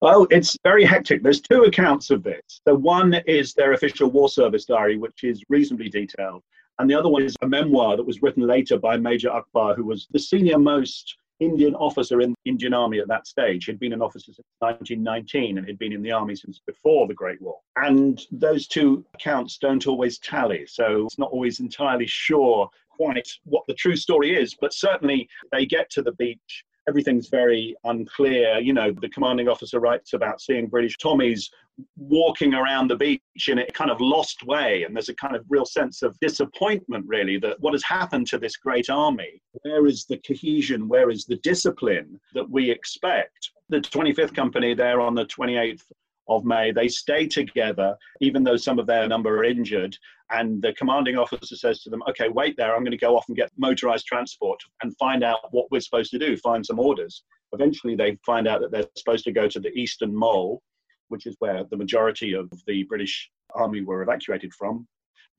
Well, 0.00 0.26
it's 0.30 0.56
very 0.62 0.84
hectic. 0.84 1.22
There's 1.22 1.40
two 1.40 1.64
accounts 1.64 2.10
of 2.10 2.22
this. 2.22 2.62
The 2.64 2.74
one 2.74 3.14
is 3.26 3.52
their 3.52 3.72
official 3.72 4.10
war 4.10 4.28
service 4.28 4.64
diary, 4.64 4.96
which 4.96 5.24
is 5.24 5.42
reasonably 5.48 5.90
detailed. 5.90 6.42
And 6.78 6.88
the 6.88 6.94
other 6.94 7.10
one 7.10 7.22
is 7.22 7.36
a 7.42 7.48
memoir 7.48 7.96
that 7.96 8.06
was 8.06 8.22
written 8.22 8.46
later 8.46 8.78
by 8.78 8.96
Major 8.96 9.30
Akbar, 9.30 9.74
who 9.74 9.84
was 9.84 10.06
the 10.10 10.18
senior 10.18 10.58
most 10.58 11.18
Indian 11.40 11.74
officer 11.74 12.20
in 12.20 12.30
the 12.30 12.50
Indian 12.50 12.72
Army 12.72 13.00
at 13.00 13.08
that 13.08 13.26
stage. 13.26 13.64
He'd 13.64 13.78
been 13.78 13.92
an 13.92 14.02
officer 14.02 14.32
since 14.32 14.46
1919 14.60 15.58
and 15.58 15.66
had 15.66 15.78
been 15.78 15.92
in 15.92 16.02
the 16.02 16.12
Army 16.12 16.36
since 16.36 16.60
before 16.66 17.06
the 17.06 17.14
Great 17.14 17.40
War. 17.42 17.58
And 17.76 18.24
those 18.30 18.66
two 18.66 19.04
accounts 19.14 19.58
don't 19.58 19.86
always 19.86 20.18
tally. 20.18 20.66
So 20.66 21.06
it's 21.06 21.18
not 21.18 21.30
always 21.30 21.60
entirely 21.60 22.06
sure 22.06 22.70
quite 23.00 23.28
what 23.44 23.64
the 23.66 23.74
true 23.74 23.96
story 23.96 24.36
is, 24.36 24.54
but 24.60 24.72
certainly 24.72 25.28
they 25.52 25.64
get 25.64 25.88
to 25.90 26.02
the 26.02 26.12
beach 26.12 26.64
everything's 26.88 27.28
very 27.28 27.76
unclear. 27.84 28.58
You 28.58 28.72
know, 28.72 28.92
the 28.92 29.08
commanding 29.08 29.48
officer 29.48 29.78
writes 29.78 30.12
about 30.12 30.40
seeing 30.40 30.66
British 30.66 30.96
Tommies 30.98 31.48
walking 31.96 32.52
around 32.54 32.88
the 32.88 32.96
beach 32.96 33.48
in 33.48 33.58
a 33.58 33.66
kind 33.66 33.90
of 33.90 34.00
lost 34.00 34.44
way. 34.44 34.82
And 34.82 34.94
there's 34.94 35.08
a 35.08 35.14
kind 35.14 35.36
of 35.36 35.44
real 35.48 35.64
sense 35.64 36.02
of 36.02 36.18
disappointment, 36.20 37.04
really, 37.06 37.38
that 37.38 37.60
what 37.60 37.74
has 37.74 37.84
happened 37.84 38.26
to 38.28 38.38
this 38.38 38.56
great 38.56 38.90
army? 38.90 39.40
Where 39.62 39.86
is 39.86 40.04
the 40.04 40.18
cohesion? 40.18 40.88
Where 40.88 41.10
is 41.10 41.24
the 41.24 41.36
discipline 41.36 42.18
that 42.34 42.48
we 42.48 42.70
expect? 42.70 43.50
The 43.68 43.80
25th 43.80 44.34
Company 44.34 44.74
there 44.74 45.00
on 45.00 45.14
the 45.14 45.26
28th 45.26 45.84
of 46.30 46.44
May. 46.44 46.72
They 46.72 46.88
stay 46.88 47.26
together, 47.26 47.96
even 48.20 48.42
though 48.42 48.56
some 48.56 48.78
of 48.78 48.86
their 48.86 49.06
number 49.06 49.36
are 49.36 49.44
injured. 49.44 49.96
And 50.30 50.62
the 50.62 50.72
commanding 50.74 51.18
officer 51.18 51.56
says 51.56 51.82
to 51.82 51.90
them, 51.90 52.02
Okay, 52.08 52.28
wait 52.28 52.56
there. 52.56 52.74
I'm 52.74 52.84
going 52.84 52.92
to 52.92 52.96
go 52.96 53.16
off 53.16 53.26
and 53.28 53.36
get 53.36 53.50
motorized 53.58 54.06
transport 54.06 54.60
and 54.82 54.96
find 54.96 55.22
out 55.22 55.38
what 55.50 55.70
we're 55.70 55.80
supposed 55.80 56.12
to 56.12 56.18
do, 56.18 56.36
find 56.38 56.64
some 56.64 56.78
orders. 56.78 57.24
Eventually, 57.52 57.96
they 57.96 58.16
find 58.24 58.46
out 58.46 58.60
that 58.60 58.70
they're 58.70 58.86
supposed 58.96 59.24
to 59.24 59.32
go 59.32 59.48
to 59.48 59.58
the 59.58 59.70
Eastern 59.70 60.14
Mole, 60.14 60.62
which 61.08 61.26
is 61.26 61.34
where 61.40 61.64
the 61.64 61.76
majority 61.76 62.32
of 62.32 62.48
the 62.66 62.84
British 62.84 63.28
army 63.54 63.82
were 63.82 64.02
evacuated 64.02 64.54
from. 64.54 64.86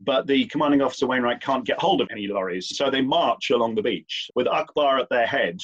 But 0.01 0.27
the 0.27 0.45
commanding 0.47 0.81
officer, 0.81 1.07
Wainwright, 1.07 1.41
can't 1.41 1.65
get 1.65 1.79
hold 1.79 2.01
of 2.01 2.09
any 2.11 2.27
lorries. 2.27 2.75
So 2.75 2.89
they 2.89 3.01
march 3.01 3.51
along 3.51 3.75
the 3.75 3.83
beach 3.83 4.29
with 4.35 4.47
Akbar 4.47 4.99
at 4.99 5.09
their 5.09 5.27
head 5.27 5.59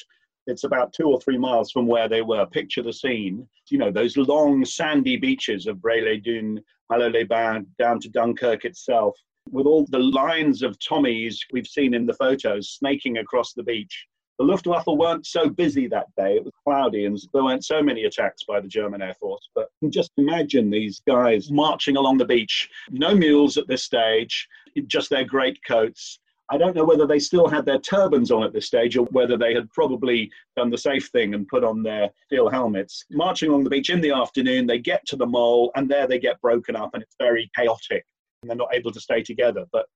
it's 0.48 0.63
about 0.63 0.94
two 0.94 1.06
or 1.06 1.20
three 1.20 1.38
miles 1.38 1.72
from 1.72 1.88
where 1.88 2.10
they 2.10 2.22
were. 2.22 2.46
Picture 2.46 2.82
the 2.82 2.94
scene. 2.94 3.48
You 3.70 3.77
know, 3.77 3.92
those 3.92 4.18
long 4.18 4.66
sandy 4.66 5.18
beaches 5.18 5.68
of 5.68 5.82
Braine-les-Dunes, 5.82 6.62
Malo-les-Bains, 6.89 7.68
down 7.77 8.00
to 8.00 8.10
Dunkirk 8.10 8.66
itself, 8.66 9.16
with 9.51 9.66
all 9.66 9.86
the 9.89 10.00
lines 10.00 10.63
of 10.63 10.80
Tommies 10.80 11.38
we've 11.51 11.68
seen 11.68 11.94
in 11.94 12.06
the 12.06 12.13
photos 12.13 12.72
snaking 12.72 13.18
across 13.18 13.54
the 13.54 13.63
beach. 13.63 14.08
The 14.39 14.46
Luftwaffe 14.46 14.86
weren't 14.86 15.25
so 15.25 15.50
busy 15.50 15.88
that 15.88 16.08
day. 16.16 16.36
It 16.36 16.46
was 16.46 16.54
cloudy 16.63 17.06
and 17.06 17.18
there 17.34 17.44
weren't 17.44 17.66
so 17.66 17.82
many 17.82 18.04
attacks 18.04 18.44
by 18.48 18.60
the 18.60 18.68
German 18.68 19.01
Air 19.01 19.16
Force. 19.20 19.50
But 19.56 19.70
just 19.89 20.12
imagine 20.18 20.70
these 20.70 21.01
guys 21.08 21.50
marching 21.51 21.98
along 21.98 22.20
the 22.20 22.25
beach. 22.25 22.70
No 22.92 23.16
mules 23.16 23.58
at 23.58 23.68
this 23.68 23.84
stage, 23.84 24.48
just 24.88 25.10
their 25.10 25.25
great 25.25 25.60
coats 25.66 26.20
I 26.50 26.58
don't 26.58 26.75
know 26.75 26.86
whether 26.86 27.06
they 27.06 27.20
still 27.20 27.48
had 27.48 27.66
their 27.66 27.80
turbans 27.80 28.32
on 28.32 28.44
at 28.44 28.54
this 28.54 28.68
stage 28.68 28.96
or 28.96 29.06
whether 29.08 29.38
they 29.38 29.54
had 29.54 29.70
probably 29.72 30.32
done 30.56 30.70
the 30.70 30.77
safe 30.77 31.08
thing 31.08 31.34
and 31.34 31.48
put 31.48 31.63
on 31.63 31.84
their 31.84 32.10
steel 32.25 32.50
helmets. 32.50 33.04
Marching 33.12 33.50
along 33.50 33.66
the 33.66 33.70
beach 33.70 33.89
in 33.89 34.00
the 34.00 34.12
afternoon, 34.12 34.66
they 34.66 34.80
get 34.80 35.06
to 35.08 35.18
the 35.18 35.25
mole 35.25 35.72
and 35.75 35.89
there 35.89 36.08
they 36.08 36.20
get 36.20 36.42
broken 36.42 36.75
up 36.75 36.92
and 36.94 37.04
it's 37.04 37.16
very 37.20 37.51
chaotic 37.56 38.06
and 38.42 38.50
they're 38.50 38.58
not 38.58 38.74
able 38.74 38.92
to 38.92 39.01
stay 39.01 39.22
together. 39.22 39.66
But 39.74 39.88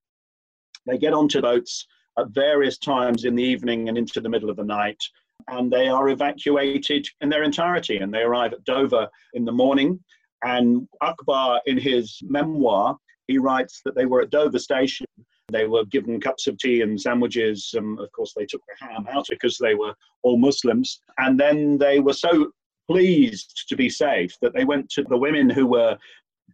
they 0.86 0.98
get 0.98 1.14
onto 1.14 1.42
boats 1.42 1.88
at 2.20 2.30
various 2.32 2.78
times 2.78 3.24
in 3.24 3.36
the 3.36 3.44
evening 3.44 3.88
and 3.88 3.98
into 3.98 4.20
the 4.20 4.30
middle 4.30 4.50
of 4.50 4.58
the 4.58 4.64
night 4.66 5.02
and 5.48 5.72
they 5.72 5.88
are 5.88 6.10
evacuated 6.10 7.08
in 7.22 7.30
their 7.30 7.44
entirety 7.44 7.98
and 7.98 8.14
they 8.14 8.22
arrive 8.22 8.52
at 8.52 8.64
Dover 8.66 9.08
in 9.34 9.46
the 9.46 9.52
morning. 9.52 10.00
And 10.44 10.88
Akbar, 11.02 11.62
in 11.66 11.78
his 11.78 12.20
memoir, 12.24 12.98
he 13.28 13.38
writes 13.38 13.82
that 13.86 13.96
they 13.96 14.06
were 14.06 14.22
at 14.22 14.32
Dover 14.32 14.60
Station 14.60 15.06
they 15.52 15.66
were 15.66 15.86
given 15.86 16.20
cups 16.20 16.48
of 16.48 16.58
tea 16.58 16.82
and 16.82 17.00
sandwiches. 17.00 17.74
And 17.76 18.00
of 18.00 18.12
course, 18.12 18.34
they 18.36 18.46
took 18.46 18.62
the 18.68 18.86
ham 18.86 19.08
out 19.12 19.26
because 19.30 19.58
they 19.58 19.76
were 19.76 19.94
all 20.24 20.38
Muslims. 20.38 21.02
And 21.18 21.40
then 21.40 21.78
they 21.78 22.00
were 22.00 22.14
so 22.14 22.52
pleased 22.90 23.66
to 23.70 23.76
be 23.76 23.90
safe 23.90 24.34
that 24.42 24.54
they 24.54 24.66
went 24.66 24.90
to 24.90 25.04
the 25.04 25.18
women 25.18 25.50
who 25.50 25.68
were 25.68 25.98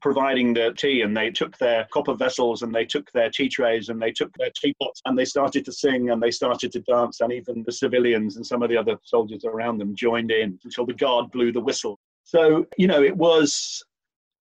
providing 0.02 0.54
the 0.54 0.74
tea 0.78 1.02
and 1.02 1.16
they 1.16 1.30
took 1.30 1.58
their 1.58 1.88
copper 1.92 2.14
vessels 2.14 2.62
and 2.62 2.74
they 2.74 2.86
took 2.86 3.12
their 3.12 3.30
tea 3.30 3.50
trays 3.50 3.90
and 3.90 4.02
they 4.02 4.12
took 4.12 4.32
their 4.38 4.52
teapots 4.56 5.02
and 5.06 5.18
they 5.18 5.26
started 5.26 5.66
to 5.66 5.72
sing 5.72 6.12
and 6.12 6.22
they 6.22 6.32
started 6.32 6.72
to 6.72 6.80
dance 6.82 7.22
and 7.22 7.34
even 7.34 7.64
the 7.66 7.72
civilians 7.72 8.36
and 8.36 8.46
some 8.46 8.62
of 8.62 8.70
the 8.70 8.78
other 8.78 8.98
soldiers 9.04 9.44
around 9.46 9.78
them 9.78 9.96
joined 9.96 10.32
in 10.32 10.60
until 10.64 10.86
the 10.86 10.94
guard 10.94 11.32
blew 11.32 11.52
the 11.52 11.60
whistle 11.60 12.00
so 12.24 12.66
you 12.78 12.88
know 12.88 13.02
it 13.02 13.16
was 13.16 13.84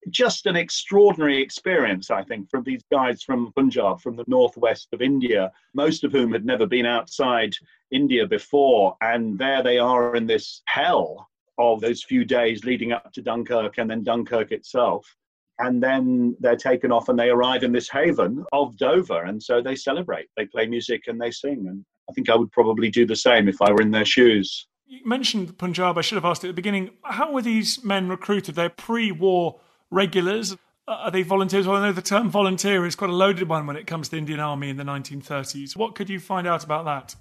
just 0.10 0.46
an 0.46 0.56
extraordinary 0.56 1.42
experience, 1.42 2.10
I 2.10 2.24
think, 2.24 2.50
from 2.50 2.64
these 2.64 2.84
guys 2.92 3.24
from 3.24 3.52
Punjab, 3.54 4.02
from 4.02 4.16
the 4.16 4.24
northwest 4.28 4.90
of 4.94 5.02
India, 5.02 5.52
most 5.74 6.04
of 6.04 6.12
whom 6.12 6.32
had 6.32 6.46
never 6.46 6.66
been 6.66 6.86
outside 6.86 7.56
India 7.92 8.26
before. 8.26 8.96
And 9.02 9.38
there 9.38 9.64
they 9.64 9.78
are 9.78 10.16
in 10.16 10.26
this 10.26 10.62
hell 10.66 11.30
of 11.58 11.82
those 11.82 12.04
few 12.04 12.24
days 12.24 12.64
leading 12.64 12.94
up 12.94 13.12
to 13.14 13.22
Dunkirk 13.22 13.78
and 13.78 13.90
then 13.90 14.04
Dunkirk 14.04 14.52
itself. 14.52 15.16
And 15.60 15.84
then 15.84 16.38
they're 16.40 16.56
taken 16.56 16.92
off 16.92 17.10
and 17.10 17.20
they 17.20 17.30
arrive 17.30 17.64
in 17.64 17.74
this 17.74 17.90
haven 17.90 18.46
of 18.54 18.78
Dover. 18.78 19.26
And 19.26 19.44
so 19.44 19.62
they 19.62 19.76
celebrate, 19.76 20.28
they 20.38 20.46
play 20.46 20.66
music 20.68 21.04
and 21.08 21.20
they 21.20 21.32
sing. 21.32 21.66
And 21.68 21.84
I 22.10 22.14
think 22.14 22.30
I 22.30 22.36
would 22.36 22.52
probably 22.54 22.90
do 22.90 23.06
the 23.06 23.16
same 23.16 23.50
if 23.50 23.62
I 23.62 23.72
were 23.72 23.82
in 23.82 23.92
their 23.92 24.06
shoes. 24.06 24.68
You 24.86 25.02
mentioned 25.06 25.58
Punjab. 25.58 25.98
I 25.98 26.02
should 26.02 26.16
have 26.16 26.26
asked 26.26 26.46
at 26.46 26.48
the 26.48 26.54
beginning. 26.54 26.92
How 27.04 27.32
were 27.32 27.42
these 27.42 27.84
men 27.84 28.08
recruited? 28.08 28.56
They're 28.56 28.70
pre 28.70 29.12
war 29.12 29.60
regulars? 29.92 30.54
Uh, 30.88 30.92
are 30.92 31.12
they 31.12 31.22
volunteers? 31.22 31.68
Well, 31.68 31.78
I 31.78 31.88
know 31.88 31.92
the 31.92 32.02
term 32.02 32.30
volunteer 32.30 32.86
is 32.86 32.96
quite 32.96 33.10
a 33.10 33.16
loaded 33.16 33.48
one 33.48 33.68
when 33.68 33.76
it 33.76 33.88
comes 33.88 34.08
to 34.08 34.12
the 34.12 34.18
Indian 34.18 34.40
Army 34.40 34.70
in 34.70 34.78
the 34.78 34.84
1930s. 34.84 35.76
What 35.76 35.96
could 35.96 36.10
you 36.10 36.20
find 36.20 36.48
out 36.48 36.64
about 36.64 36.86
that? 36.86 37.16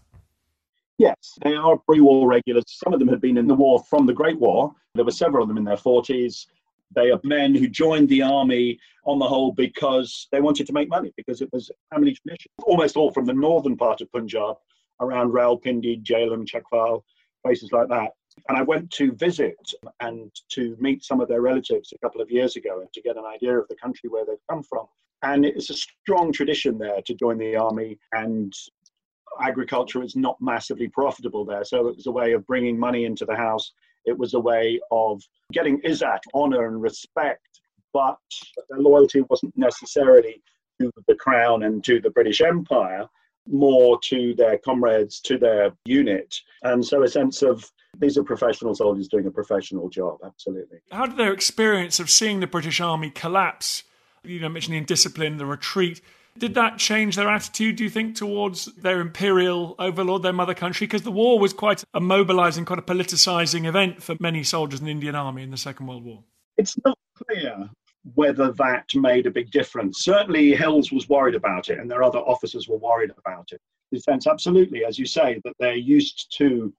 Yes, 0.99 1.39
they 1.45 1.55
are 1.55 1.77
pre 1.79 2.01
war 2.01 2.29
regulars. 2.29 2.65
Some 2.67 2.93
of 2.93 2.99
them 2.99 3.09
had 3.09 3.21
been 3.21 3.39
in 3.39 3.47
the 3.47 3.55
war 3.55 3.85
from 3.89 4.07
the 4.07 4.13
Great 4.13 4.39
War. 4.39 4.75
There 4.95 5.05
were 5.05 5.13
several 5.13 5.43
of 5.43 5.49
them 5.49 5.57
in 5.57 5.65
their 5.65 5.77
40s. 5.77 6.47
They 6.95 7.11
are 7.11 7.21
men 7.23 7.55
who 7.55 7.69
joined 7.69 8.09
the 8.09 8.23
army 8.23 8.81
on 9.05 9.19
the 9.19 9.29
whole 9.29 9.53
because 9.53 10.27
they 10.33 10.41
wanted 10.41 10.67
to 10.67 10.73
make 10.73 10.89
money, 10.89 11.13
because 11.17 11.41
it 11.41 11.51
was 11.53 11.71
family 11.91 12.15
tradition. 12.15 12.51
Almost 12.65 12.97
all 12.97 13.13
from 13.13 13.27
the 13.27 13.35
northern 13.35 13.77
part 13.77 14.01
of 14.01 14.11
Punjab, 14.11 14.57
around 15.01 15.31
Rawalpindi, 15.31 16.03
Jhelum, 16.03 16.47
Chakwal, 16.47 17.03
places 17.45 17.71
like 17.73 17.89
that. 17.89 18.13
And 18.49 18.57
I 18.57 18.63
went 18.63 18.91
to 18.93 19.13
visit 19.13 19.57
and 20.01 20.31
to 20.51 20.77
meet 20.81 21.05
some 21.05 21.21
of 21.21 21.29
their 21.29 21.41
relatives 21.41 21.93
a 21.93 21.99
couple 21.99 22.21
of 22.21 22.31
years 22.31 22.57
ago 22.57 22.81
and 22.81 22.93
to 22.93 23.03
get 23.03 23.17
an 23.17 23.25
idea 23.25 23.59
of 23.59 23.69
the 23.69 23.77
country 23.77 24.09
where 24.09 24.25
they've 24.25 24.37
come 24.51 24.63
from. 24.63 24.87
And 25.23 25.45
it's 25.45 25.71
a 25.71 25.75
strong 25.75 26.33
tradition 26.33 26.79
there 26.79 27.03
to 27.05 27.15
join 27.15 27.39
the 27.39 27.57
army, 27.57 27.99
and 28.13 28.53
agriculture 29.41 30.03
is 30.03 30.15
not 30.15 30.37
massively 30.41 30.89
profitable 30.89 31.45
there. 31.45 31.65
So 31.65 31.89
it 31.89 31.97
was 31.97 32.07
a 32.07 32.13
way 32.13 32.33
of 32.33 32.47
bringing 32.47 32.79
money 32.79 33.05
into 33.05 33.25
the 33.25 33.37
house. 33.37 33.73
It 34.05 34.17
was 34.17 34.35
a 34.35 34.41
way 34.41 34.81
of 34.91 35.21
getting 35.53 35.81
izzat, 35.83 36.21
honor, 36.35 36.69
and 36.69 36.81
respect. 36.81 37.61
But 37.93 38.19
their 38.69 38.79
loyalty 38.79 39.23
wasn't 39.29 39.57
necessarily 39.57 40.43
to 40.81 40.93
the 41.09 41.17
crown 41.17 41.65
and 41.65 41.83
to 41.85 42.01
the 42.01 42.11
British 42.11 42.41
Empire, 42.41 43.07
more 43.49 43.99
to 44.05 44.35
their 44.35 44.59
comrades, 44.59 45.21
to 45.23 45.39
their 45.39 45.73
unit. 45.85 46.35
And 46.63 46.85
so 46.85 47.03
a 47.03 47.09
sense 47.09 47.43
of 47.43 47.69
these 47.99 48.17
are 48.17 48.25
professional 48.25 48.75
soldiers 48.75 49.09
doing 49.09 49.27
a 49.27 49.31
professional 49.31 49.89
job, 49.89 50.19
absolutely. 50.25 50.79
How 50.91 51.07
did 51.07 51.17
their 51.17 51.33
experience 51.33 52.01
of 52.01 52.11
seeing 52.11 52.41
the 52.41 52.47
British 52.47 52.81
Army 52.81 53.11
collapse, 53.11 53.83
you 54.23 54.41
know, 54.41 54.49
mentioning 54.49 54.85
discipline, 54.85 55.37
the 55.37 55.47
retreat, 55.47 56.01
did 56.39 56.55
that 56.55 56.79
change 56.79 57.17
their 57.17 57.29
attitude, 57.29 57.77
do 57.77 57.85
you 57.85 57.91
think, 57.91 58.15
towards 58.15 58.67
their 58.67 59.01
imperial 59.01 59.75
overlord, 59.79 60.23
their 60.23 60.33
mother 60.33 60.55
country? 60.55 60.87
Because 60.87 61.03
the 61.03 61.11
war 61.11 61.39
was 61.39 61.53
quite 61.53 61.83
a 61.95 62.01
mobilizing, 62.01 62.65
quite 62.65 62.79
a 62.79 62.83
politicizing 62.83 63.67
event 63.67 64.03
for 64.03 64.17
many 64.21 64.45
soldiers 64.45 64.81
in 64.81 64.87
the 64.87 64.93
Indian 64.93 65.15
Army 65.15 65.43
in 65.43 65.51
the 65.51 65.57
Second 65.57 65.87
World 65.87 66.05
War. 66.05 66.23
It's 66.57 66.77
not 66.85 66.97
clear 67.17 67.69
whether 68.15 68.53
that 68.53 68.87
made 68.95 69.27
a 69.27 69.31
big 69.31 69.51
difference. 69.51 70.05
Certainly, 70.05 70.55
Hills 70.55 70.93
was 70.93 71.09
worried 71.09 71.35
about 71.35 71.69
it, 71.69 71.79
and 71.79 71.91
their 71.91 72.03
other 72.03 72.21
officers 72.21 72.69
were 72.69 72.79
worried 72.79 73.11
about 73.19 73.49
it. 73.53 73.61
In 73.91 74.01
sense, 74.01 74.27
absolutely, 74.27 74.85
as 74.85 74.99
you 74.99 75.07
say, 75.07 75.41
that 75.45 75.55
they're 75.59 75.75
used 75.75 76.33
to 76.39 76.73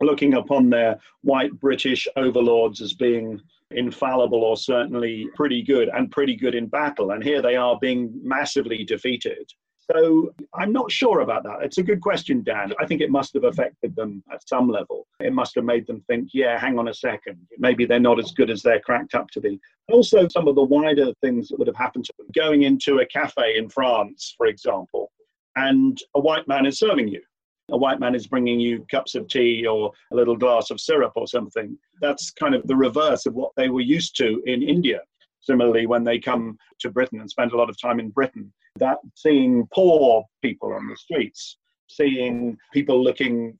looking 0.00 0.34
upon 0.34 0.70
their 0.70 0.98
white 1.22 1.52
British 1.60 2.06
overlords 2.16 2.80
as 2.80 2.92
being 2.92 3.40
infallible 3.70 4.44
or 4.44 4.56
certainly 4.56 5.28
pretty 5.34 5.62
good 5.62 5.88
and 5.88 6.10
pretty 6.10 6.36
good 6.36 6.54
in 6.54 6.66
battle. 6.66 7.12
And 7.12 7.22
here 7.22 7.42
they 7.42 7.56
are 7.56 7.78
being 7.80 8.12
massively 8.22 8.84
defeated. 8.84 9.50
So 9.90 10.32
I'm 10.54 10.72
not 10.72 10.90
sure 10.90 11.20
about 11.20 11.44
that. 11.44 11.62
It's 11.62 11.78
a 11.78 11.82
good 11.82 12.00
question, 12.00 12.42
Dan. 12.42 12.72
I 12.80 12.86
think 12.86 13.00
it 13.00 13.10
must 13.10 13.34
have 13.34 13.44
affected 13.44 13.94
them 13.94 14.22
at 14.32 14.46
some 14.48 14.68
level. 14.68 15.06
It 15.20 15.32
must 15.32 15.54
have 15.54 15.64
made 15.64 15.86
them 15.86 16.02
think, 16.08 16.30
yeah, 16.34 16.58
hang 16.58 16.76
on 16.78 16.88
a 16.88 16.94
second. 16.94 17.38
Maybe 17.58 17.86
they're 17.86 18.00
not 18.00 18.18
as 18.18 18.32
good 18.32 18.50
as 18.50 18.62
they're 18.62 18.80
cracked 18.80 19.14
up 19.14 19.30
to 19.30 19.40
be. 19.40 19.60
Also, 19.88 20.26
some 20.28 20.48
of 20.48 20.56
the 20.56 20.64
wider 20.64 21.12
things 21.20 21.48
that 21.48 21.58
would 21.58 21.68
have 21.68 21.76
happened 21.76 22.04
to 22.06 22.12
them. 22.18 22.26
Going 22.34 22.62
into 22.62 22.98
a 22.98 23.06
cafe 23.06 23.56
in 23.56 23.68
France, 23.68 24.34
for 24.36 24.46
example, 24.46 25.12
and 25.54 26.02
a 26.16 26.20
white 26.20 26.48
man 26.48 26.66
is 26.66 26.80
serving 26.80 27.06
you. 27.08 27.22
A 27.70 27.76
white 27.76 27.98
man 27.98 28.14
is 28.14 28.28
bringing 28.28 28.60
you 28.60 28.86
cups 28.90 29.14
of 29.14 29.26
tea 29.26 29.66
or 29.66 29.90
a 30.12 30.16
little 30.16 30.36
glass 30.36 30.70
of 30.70 30.80
syrup 30.80 31.12
or 31.16 31.26
something. 31.26 31.76
That's 32.00 32.30
kind 32.30 32.54
of 32.54 32.66
the 32.66 32.76
reverse 32.76 33.26
of 33.26 33.34
what 33.34 33.52
they 33.56 33.68
were 33.68 33.80
used 33.80 34.16
to 34.18 34.40
in 34.46 34.62
India. 34.62 35.00
Similarly, 35.40 35.86
when 35.86 36.04
they 36.04 36.18
come 36.18 36.58
to 36.80 36.90
Britain 36.90 37.20
and 37.20 37.30
spend 37.30 37.52
a 37.52 37.56
lot 37.56 37.70
of 37.70 37.80
time 37.80 38.00
in 38.00 38.10
Britain, 38.10 38.52
that 38.78 38.98
seeing 39.14 39.66
poor 39.72 40.24
people 40.42 40.72
on 40.72 40.88
the 40.88 40.96
streets, 40.96 41.58
seeing 41.88 42.56
people 42.72 43.02
looking 43.02 43.58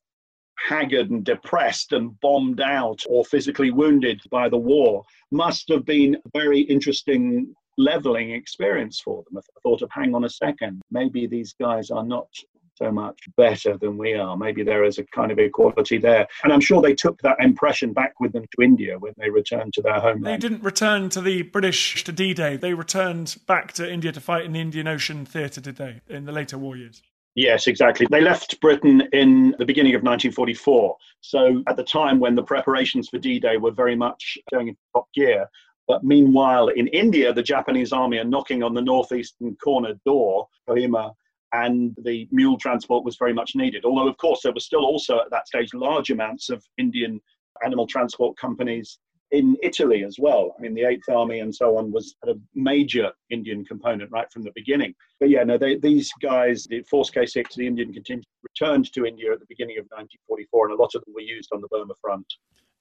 haggard 0.58 1.10
and 1.10 1.24
depressed 1.24 1.92
and 1.92 2.18
bombed 2.20 2.60
out 2.60 3.02
or 3.08 3.24
physically 3.24 3.70
wounded 3.70 4.20
by 4.30 4.48
the 4.48 4.56
war 4.56 5.04
must 5.30 5.68
have 5.68 5.84
been 5.84 6.14
a 6.14 6.38
very 6.38 6.60
interesting 6.60 7.54
leveling 7.78 8.30
experience 8.30 9.00
for 9.00 9.22
them. 9.24 9.38
I 9.38 9.60
thought 9.62 9.82
of, 9.82 9.90
hang 9.92 10.14
on 10.14 10.24
a 10.24 10.30
second, 10.30 10.80
maybe 10.90 11.26
these 11.26 11.54
guys 11.60 11.90
are 11.90 12.04
not 12.04 12.28
so 12.76 12.90
much 12.90 13.18
better 13.36 13.76
than 13.78 13.96
we 13.96 14.14
are. 14.14 14.36
Maybe 14.36 14.62
there 14.62 14.84
is 14.84 14.98
a 14.98 15.04
kind 15.04 15.30
of 15.32 15.38
equality 15.38 15.98
there. 15.98 16.26
And 16.44 16.52
I'm 16.52 16.60
sure 16.60 16.82
they 16.82 16.94
took 16.94 17.20
that 17.22 17.36
impression 17.40 17.92
back 17.92 18.14
with 18.20 18.32
them 18.32 18.44
to 18.56 18.62
India 18.62 18.98
when 18.98 19.12
they 19.16 19.30
returned 19.30 19.72
to 19.74 19.82
their 19.82 20.00
homeland. 20.00 20.26
They 20.26 20.48
didn't 20.48 20.62
return 20.62 21.08
to 21.10 21.20
the 21.20 21.42
British 21.42 22.04
to 22.04 22.12
D 22.12 22.34
Day. 22.34 22.56
They 22.56 22.74
returned 22.74 23.36
back 23.46 23.72
to 23.74 23.90
India 23.90 24.12
to 24.12 24.20
fight 24.20 24.44
in 24.44 24.52
the 24.52 24.60
Indian 24.60 24.88
Ocean 24.88 25.24
Theatre, 25.24 25.60
did 25.60 25.76
they, 25.76 26.00
in 26.08 26.24
the 26.24 26.32
later 26.32 26.58
war 26.58 26.76
years? 26.76 27.02
Yes, 27.34 27.66
exactly. 27.66 28.06
They 28.10 28.22
left 28.22 28.58
Britain 28.60 29.02
in 29.12 29.54
the 29.58 29.66
beginning 29.66 29.94
of 29.94 30.02
1944. 30.02 30.96
So 31.20 31.62
at 31.66 31.76
the 31.76 31.84
time 31.84 32.18
when 32.18 32.34
the 32.34 32.42
preparations 32.42 33.10
for 33.10 33.18
D 33.18 33.38
Day 33.38 33.58
were 33.58 33.72
very 33.72 33.94
much 33.94 34.38
going 34.50 34.68
into 34.68 34.80
top 34.94 35.08
gear, 35.14 35.46
but 35.86 36.02
meanwhile, 36.02 36.68
in 36.68 36.88
India, 36.88 37.32
the 37.32 37.42
Japanese 37.42 37.92
army 37.92 38.18
are 38.18 38.24
knocking 38.24 38.62
on 38.62 38.74
the 38.74 38.82
northeastern 38.82 39.54
corner 39.56 39.94
door, 40.04 40.48
Kohima, 40.68 41.12
and 41.52 41.94
the 42.02 42.28
mule 42.30 42.58
transport 42.58 43.04
was 43.04 43.16
very 43.16 43.32
much 43.32 43.54
needed. 43.54 43.84
Although, 43.84 44.08
of 44.08 44.16
course, 44.18 44.42
there 44.42 44.52
were 44.52 44.60
still 44.60 44.84
also 44.84 45.18
at 45.18 45.30
that 45.30 45.46
stage 45.46 45.72
large 45.74 46.10
amounts 46.10 46.50
of 46.50 46.64
Indian 46.78 47.20
animal 47.64 47.86
transport 47.86 48.36
companies 48.36 48.98
in 49.30 49.56
Italy 49.62 50.04
as 50.04 50.16
well. 50.18 50.54
I 50.56 50.62
mean, 50.62 50.74
the 50.74 50.84
Eighth 50.84 51.08
Army 51.08 51.40
and 51.40 51.54
so 51.54 51.76
on 51.76 51.90
was 51.90 52.14
a 52.26 52.34
major 52.54 53.12
Indian 53.30 53.64
component 53.64 54.10
right 54.12 54.30
from 54.30 54.42
the 54.42 54.52
beginning. 54.54 54.94
But 55.18 55.30
yeah, 55.30 55.42
no, 55.42 55.58
they, 55.58 55.76
these 55.76 56.12
guys, 56.22 56.64
the 56.64 56.82
Force 56.82 57.10
K6, 57.10 57.54
the 57.54 57.66
Indian 57.66 57.92
contingent, 57.92 58.26
returned 58.42 58.92
to 58.92 59.04
India 59.04 59.32
at 59.32 59.40
the 59.40 59.46
beginning 59.48 59.78
of 59.78 59.86
1944, 59.86 60.66
and 60.66 60.78
a 60.78 60.80
lot 60.80 60.94
of 60.94 61.04
them 61.04 61.14
were 61.14 61.20
used 61.20 61.50
on 61.52 61.60
the 61.60 61.68
Burma 61.68 61.94
front. 62.00 62.26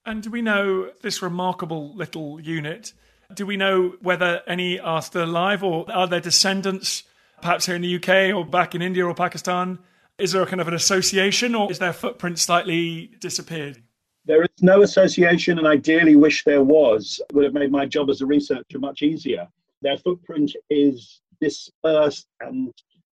And 0.04 0.22
do 0.22 0.30
we 0.30 0.40
know 0.40 0.90
this 1.02 1.20
remarkable 1.20 1.94
little 1.94 2.40
unit? 2.40 2.92
Do 3.34 3.44
we 3.44 3.56
know 3.56 3.94
whether 4.00 4.42
any 4.46 4.78
are 4.78 5.02
still 5.02 5.24
alive 5.24 5.64
or 5.64 5.90
are 5.90 6.06
there 6.06 6.20
descendants 6.20 7.02
perhaps 7.40 7.66
here 7.66 7.74
in 7.74 7.82
the 7.82 7.96
UK 7.96 8.34
or 8.34 8.44
back 8.44 8.74
in 8.74 8.82
India 8.82 9.04
or 9.06 9.14
Pakistan? 9.14 9.78
Is 10.18 10.32
there 10.32 10.42
a 10.42 10.46
kind 10.46 10.60
of 10.60 10.68
an 10.68 10.74
association 10.74 11.54
or 11.54 11.70
is 11.70 11.78
their 11.78 11.92
footprint 11.92 12.38
slightly 12.38 13.10
disappeared? 13.20 13.82
There 14.24 14.42
is 14.42 14.48
no 14.60 14.82
association, 14.82 15.58
and 15.58 15.68
I 15.68 15.76
dearly 15.76 16.16
wish 16.16 16.42
there 16.42 16.64
was. 16.64 17.20
It 17.30 17.34
would 17.34 17.44
have 17.44 17.54
made 17.54 17.70
my 17.70 17.86
job 17.86 18.10
as 18.10 18.22
a 18.22 18.26
researcher 18.26 18.78
much 18.78 19.02
easier. 19.02 19.46
Their 19.82 19.98
footprint 19.98 20.52
is 20.68 21.20
dispersed 21.40 22.26
and 22.40 22.72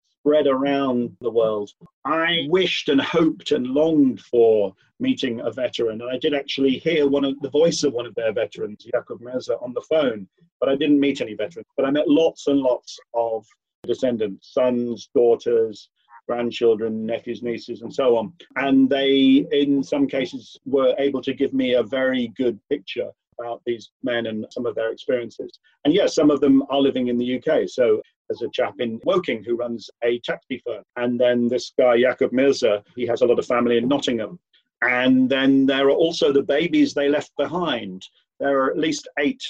spread 0.09 0.47
around 0.47 1.15
the 1.21 1.29
world. 1.29 1.69
I 2.05 2.47
wished 2.49 2.89
and 2.89 2.99
hoped 2.99 3.51
and 3.51 3.67
longed 3.67 4.21
for 4.21 4.73
meeting 4.99 5.41
a 5.41 5.51
veteran, 5.51 6.01
and 6.01 6.09
I 6.09 6.17
did 6.17 6.33
actually 6.33 6.79
hear 6.79 7.07
one 7.07 7.25
of 7.25 7.39
the 7.41 7.49
voice 7.49 7.83
of 7.83 7.93
one 7.93 8.07
of 8.07 8.15
their 8.15 8.31
veterans, 8.31 8.87
Yakub 8.91 9.21
Mirza, 9.21 9.57
on 9.57 9.73
the 9.73 9.81
phone, 9.81 10.27
but 10.59 10.69
I 10.69 10.75
didn't 10.75 10.99
meet 10.99 11.21
any 11.21 11.35
veterans. 11.35 11.67
But 11.75 11.85
I 11.85 11.91
met 11.91 12.07
lots 12.07 12.47
and 12.47 12.59
lots 12.59 12.97
of 13.13 13.45
descendants, 13.85 14.53
sons, 14.53 15.09
daughters, 15.15 15.89
grandchildren, 16.27 17.05
nephews, 17.05 17.43
nieces, 17.43 17.81
and 17.81 17.93
so 17.93 18.17
on. 18.17 18.33
And 18.55 18.89
they, 18.89 19.45
in 19.51 19.83
some 19.83 20.07
cases, 20.07 20.57
were 20.65 20.95
able 20.97 21.21
to 21.21 21.33
give 21.33 21.53
me 21.53 21.73
a 21.73 21.83
very 21.83 22.29
good 22.37 22.59
picture 22.69 23.09
about 23.39 23.61
these 23.65 23.89
men 24.03 24.27
and 24.27 24.45
some 24.51 24.65
of 24.65 24.75
their 24.75 24.91
experiences. 24.91 25.59
And 25.85 25.93
yes, 25.93 26.15
some 26.15 26.31
of 26.31 26.39
them 26.39 26.63
are 26.69 26.79
living 26.79 27.07
in 27.07 27.17
the 27.17 27.37
UK. 27.37 27.67
So 27.67 28.01
there's 28.29 28.41
a 28.41 28.49
chap 28.49 28.75
in 28.79 28.99
Woking 29.03 29.43
who 29.43 29.55
runs 29.55 29.89
a 30.03 30.19
taxi 30.19 30.61
firm. 30.65 30.83
And 30.95 31.19
then 31.19 31.47
this 31.47 31.73
guy, 31.77 31.95
Yakub 31.95 32.31
Mirza, 32.31 32.83
he 32.95 33.05
has 33.07 33.21
a 33.21 33.25
lot 33.25 33.39
of 33.39 33.45
family 33.45 33.77
in 33.77 33.87
Nottingham. 33.87 34.39
And 34.81 35.29
then 35.29 35.65
there 35.65 35.87
are 35.87 35.91
also 35.91 36.31
the 36.31 36.43
babies 36.43 36.93
they 36.93 37.09
left 37.09 37.31
behind. 37.37 38.05
There 38.39 38.61
are 38.61 38.71
at 38.71 38.77
least 38.77 39.07
eight 39.19 39.43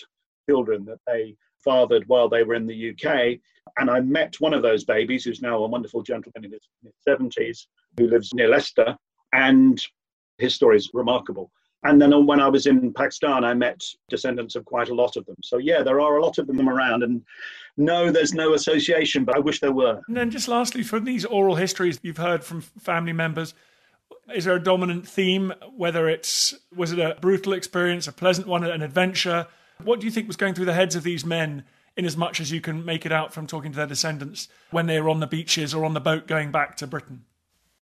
children 0.49 0.85
that 0.85 0.99
they 1.07 1.35
fathered 1.63 2.07
while 2.07 2.29
they 2.29 2.43
were 2.43 2.55
in 2.55 2.67
the 2.67 2.91
UK. 2.91 3.39
And 3.77 3.89
I 3.89 4.01
met 4.01 4.39
one 4.39 4.53
of 4.53 4.61
those 4.61 4.83
babies, 4.83 5.23
who's 5.23 5.41
now 5.41 5.63
a 5.63 5.67
wonderful 5.67 6.03
gentleman 6.03 6.45
in 6.45 6.51
his, 6.51 6.67
70s, 7.07 7.67
who 7.97 8.07
lives 8.07 8.33
near 8.33 8.49
Leicester. 8.49 8.95
And 9.33 9.81
his 10.37 10.53
story 10.55 10.77
is 10.77 10.89
remarkable. 10.93 11.51
And 11.85 12.01
then 12.01 12.25
when 12.25 12.39
I 12.39 12.47
was 12.47 12.65
in 12.65 12.93
Pakistan, 12.93 13.43
I 13.43 13.53
met 13.53 13.81
descendants 14.09 14.55
of 14.55 14.63
quite 14.63 14.89
a 14.89 14.93
lot 14.93 15.17
of 15.17 15.25
them. 15.25 15.35
So, 15.43 15.57
yeah, 15.57 15.83
there 15.83 15.99
are 15.99 16.17
a 16.17 16.23
lot 16.23 16.37
of 16.37 16.47
them 16.47 16.69
around. 16.69 17.03
And 17.03 17.21
no, 17.75 18.09
there's 18.09 18.33
no 18.33 18.53
association, 18.53 19.25
but 19.25 19.35
I 19.35 19.39
wish 19.39 19.59
there 19.59 19.73
were. 19.73 19.99
And 20.07 20.15
then, 20.15 20.31
just 20.31 20.47
lastly, 20.47 20.83
from 20.83 21.03
these 21.03 21.25
oral 21.25 21.55
histories 21.55 21.99
you've 22.01 22.17
heard 22.17 22.43
from 22.43 22.61
family 22.61 23.11
members, 23.11 23.53
is 24.33 24.45
there 24.45 24.55
a 24.55 24.63
dominant 24.63 25.07
theme? 25.07 25.53
Whether 25.75 26.07
it's 26.07 26.53
was 26.73 26.93
it 26.93 26.99
a 26.99 27.17
brutal 27.19 27.51
experience, 27.51 28.07
a 28.07 28.13
pleasant 28.13 28.47
one, 28.47 28.63
an 28.63 28.81
adventure? 28.81 29.47
What 29.83 29.99
do 29.99 30.05
you 30.05 30.11
think 30.11 30.27
was 30.27 30.37
going 30.37 30.53
through 30.53 30.65
the 30.65 30.73
heads 30.73 30.95
of 30.95 31.03
these 31.03 31.25
men, 31.25 31.65
in 31.95 32.05
as 32.05 32.17
much 32.17 32.39
as 32.39 32.51
you 32.51 32.61
can 32.61 32.83
make 32.83 33.05
it 33.05 33.11
out 33.11 33.33
from 33.33 33.47
talking 33.47 33.71
to 33.71 33.77
their 33.77 33.87
descendants 33.87 34.47
when 34.71 34.87
they 34.87 34.99
were 34.99 35.09
on 35.09 35.19
the 35.19 35.27
beaches 35.27 35.73
or 35.73 35.85
on 35.85 35.93
the 35.93 35.99
boat 35.99 36.27
going 36.27 36.51
back 36.51 36.75
to 36.77 36.87
Britain? 36.87 37.23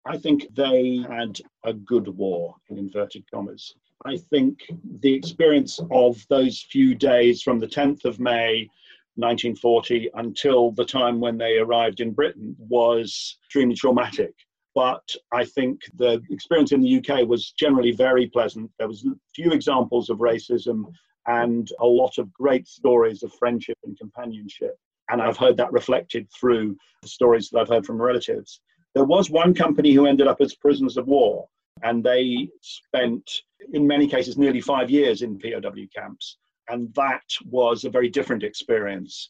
I 0.06 0.18
think 0.18 0.48
they 0.56 1.06
had 1.08 1.40
a 1.64 1.74
good 1.74 2.08
war, 2.08 2.56
in 2.70 2.78
inverted 2.78 3.24
commas. 3.32 3.76
I 4.04 4.18
think 4.18 4.60
the 5.00 5.14
experience 5.14 5.80
of 5.92 6.26
those 6.30 6.66
few 6.72 6.96
days 6.96 7.44
from 7.44 7.60
the 7.60 7.68
10th 7.68 8.06
of 8.06 8.20
May 8.20 8.68
1940 9.16 10.10
until 10.16 10.72
the 10.72 10.86
time 10.86 11.20
when 11.20 11.38
they 11.38 11.58
arrived 11.58 12.00
in 12.00 12.12
Britain 12.12 12.56
was 12.58 13.38
extremely 13.44 13.76
traumatic. 13.76 14.34
But 14.74 15.04
I 15.32 15.46
think 15.46 15.82
the 15.96 16.22
experience 16.32 16.72
in 16.72 16.82
the 16.82 16.98
UK 16.98 17.28
was 17.28 17.52
generally 17.52 17.92
very 17.92 18.28
pleasant. 18.28 18.72
There 18.80 18.88
was 18.88 19.06
few 19.36 19.52
examples 19.52 20.10
of 20.10 20.20
racism 20.20 20.86
and 21.28 21.70
a 21.80 21.86
lot 21.86 22.18
of 22.18 22.32
great 22.34 22.68
stories 22.68 23.24
of 23.24 23.34
friendship 23.34 23.78
and 23.84 23.98
companionship. 23.98 24.78
And 25.10 25.22
I've 25.22 25.38
heard 25.38 25.58
that 25.58 25.72
reflected 25.72 26.28
through 26.32 26.78
the 27.02 27.08
stories 27.08 27.50
that 27.50 27.60
I've 27.60 27.70
heard 27.70 27.86
from 27.86 28.02
relatives. 28.02 28.62
There 28.96 29.06
was 29.06 29.30
one 29.30 29.54
company 29.54 29.94
who 29.94 30.06
ended 30.06 30.28
up 30.28 30.42
as 30.42 30.56
prisoners 30.56 30.98
of 30.98 31.08
war, 31.08 31.48
and 31.84 32.04
they 32.04 32.50
spent, 32.62 33.30
in 33.74 33.88
many 33.88 34.08
cases, 34.08 34.38
nearly 34.38 34.62
five 34.62 34.90
years 34.90 35.22
in 35.22 35.40
POW 35.40 35.88
camps. 35.96 36.38
And 36.70 36.94
that 36.96 37.24
was 37.46 37.84
a 37.84 37.90
very 37.90 38.10
different 38.10 38.44
experience. 38.44 39.30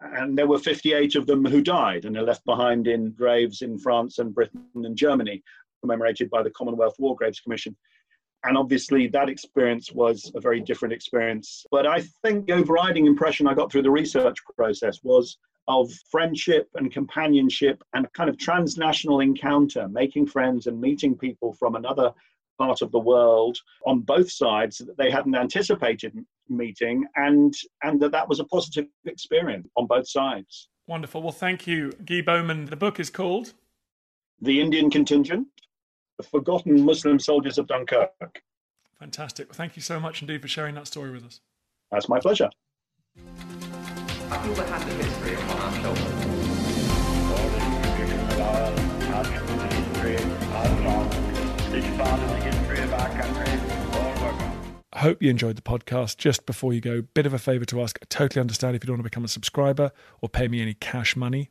And 0.00 0.36
there 0.36 0.48
were 0.48 0.58
58 0.58 1.14
of 1.14 1.26
them 1.26 1.44
who 1.44 1.62
died 1.62 2.04
and 2.04 2.16
are 2.16 2.22
left 2.22 2.44
behind 2.44 2.88
in 2.88 3.12
graves 3.12 3.62
in 3.62 3.78
France 3.78 4.18
and 4.18 4.34
Britain 4.34 4.66
and 4.74 4.96
Germany, 4.96 5.42
commemorated 5.80 6.30
by 6.30 6.42
the 6.42 6.50
Commonwealth 6.50 6.96
War 6.98 7.14
Graves 7.14 7.40
Commission. 7.40 7.76
And 8.44 8.56
obviously, 8.56 9.06
that 9.08 9.28
experience 9.28 9.92
was 9.92 10.30
a 10.34 10.40
very 10.40 10.60
different 10.60 10.92
experience. 10.92 11.64
But 11.70 11.86
I 11.86 12.02
think 12.22 12.46
the 12.46 12.54
overriding 12.54 13.06
impression 13.06 13.46
I 13.46 13.54
got 13.54 13.70
through 13.70 13.82
the 13.82 13.90
research 13.90 14.38
process 14.56 14.98
was 15.02 15.38
of 15.68 15.92
friendship 16.10 16.68
and 16.74 16.92
companionship 16.92 17.82
and 17.94 18.12
kind 18.14 18.28
of 18.28 18.36
transnational 18.38 19.20
encounter, 19.20 19.88
making 19.88 20.26
friends 20.26 20.66
and 20.66 20.80
meeting 20.80 21.16
people 21.16 21.52
from 21.54 21.76
another 21.76 22.12
part 22.58 22.82
of 22.82 22.92
the 22.92 22.98
world 22.98 23.58
on 23.86 24.00
both 24.00 24.30
sides 24.30 24.78
that 24.78 24.96
they 24.98 25.10
hadn't 25.10 25.34
anticipated 25.34 26.14
meeting 26.48 27.04
and 27.16 27.54
and 27.82 28.00
that 28.00 28.12
that 28.12 28.28
was 28.28 28.40
a 28.40 28.44
positive 28.44 28.86
experience 29.06 29.68
on 29.76 29.86
both 29.86 30.08
sides. 30.08 30.68
Wonderful. 30.86 31.22
Well 31.22 31.32
thank 31.32 31.66
you 31.66 31.92
Ghee 32.04 32.20
Bowman. 32.20 32.66
The 32.66 32.76
book 32.76 33.00
is 33.00 33.10
called? 33.10 33.54
The 34.40 34.60
indian 34.60 34.90
contingent 34.90 35.48
forgotten 36.26 36.84
Muslim 36.84 37.18
soldiers 37.18 37.58
of 37.58 37.66
Dunkirk. 37.66 38.42
Fantastic. 38.98 39.48
Well, 39.48 39.56
thank 39.56 39.76
you 39.76 39.82
so 39.82 39.98
much 39.98 40.22
indeed 40.22 40.42
for 40.42 40.48
sharing 40.48 40.74
that 40.76 40.86
story 40.86 41.10
with 41.10 41.24
us. 41.24 41.40
That's 41.90 42.08
my 42.08 42.20
pleasure. 42.20 42.50
I 44.30 44.38
feel 44.38 44.54
the 44.54 44.64
history 44.64 45.34
upon 45.34 45.60
our 45.60 45.74
shoulders. 45.82 46.32
I 54.94 54.98
hope 54.98 55.22
you 55.22 55.30
enjoyed 55.30 55.56
the 55.56 55.62
podcast. 55.62 56.16
Just 56.16 56.46
before 56.46 56.72
you 56.72 56.80
go, 56.80 57.02
bit 57.02 57.26
of 57.26 57.32
a 57.32 57.38
favour 57.38 57.64
to 57.66 57.82
ask. 57.82 57.98
I 58.00 58.06
totally 58.08 58.40
understand 58.40 58.76
if 58.76 58.84
you 58.84 58.86
don't 58.86 58.98
want 58.98 59.00
to 59.00 59.10
become 59.10 59.24
a 59.24 59.28
subscriber 59.28 59.90
or 60.20 60.28
pay 60.28 60.48
me 60.48 60.60
any 60.62 60.74
cash 60.74 61.16
money 61.16 61.50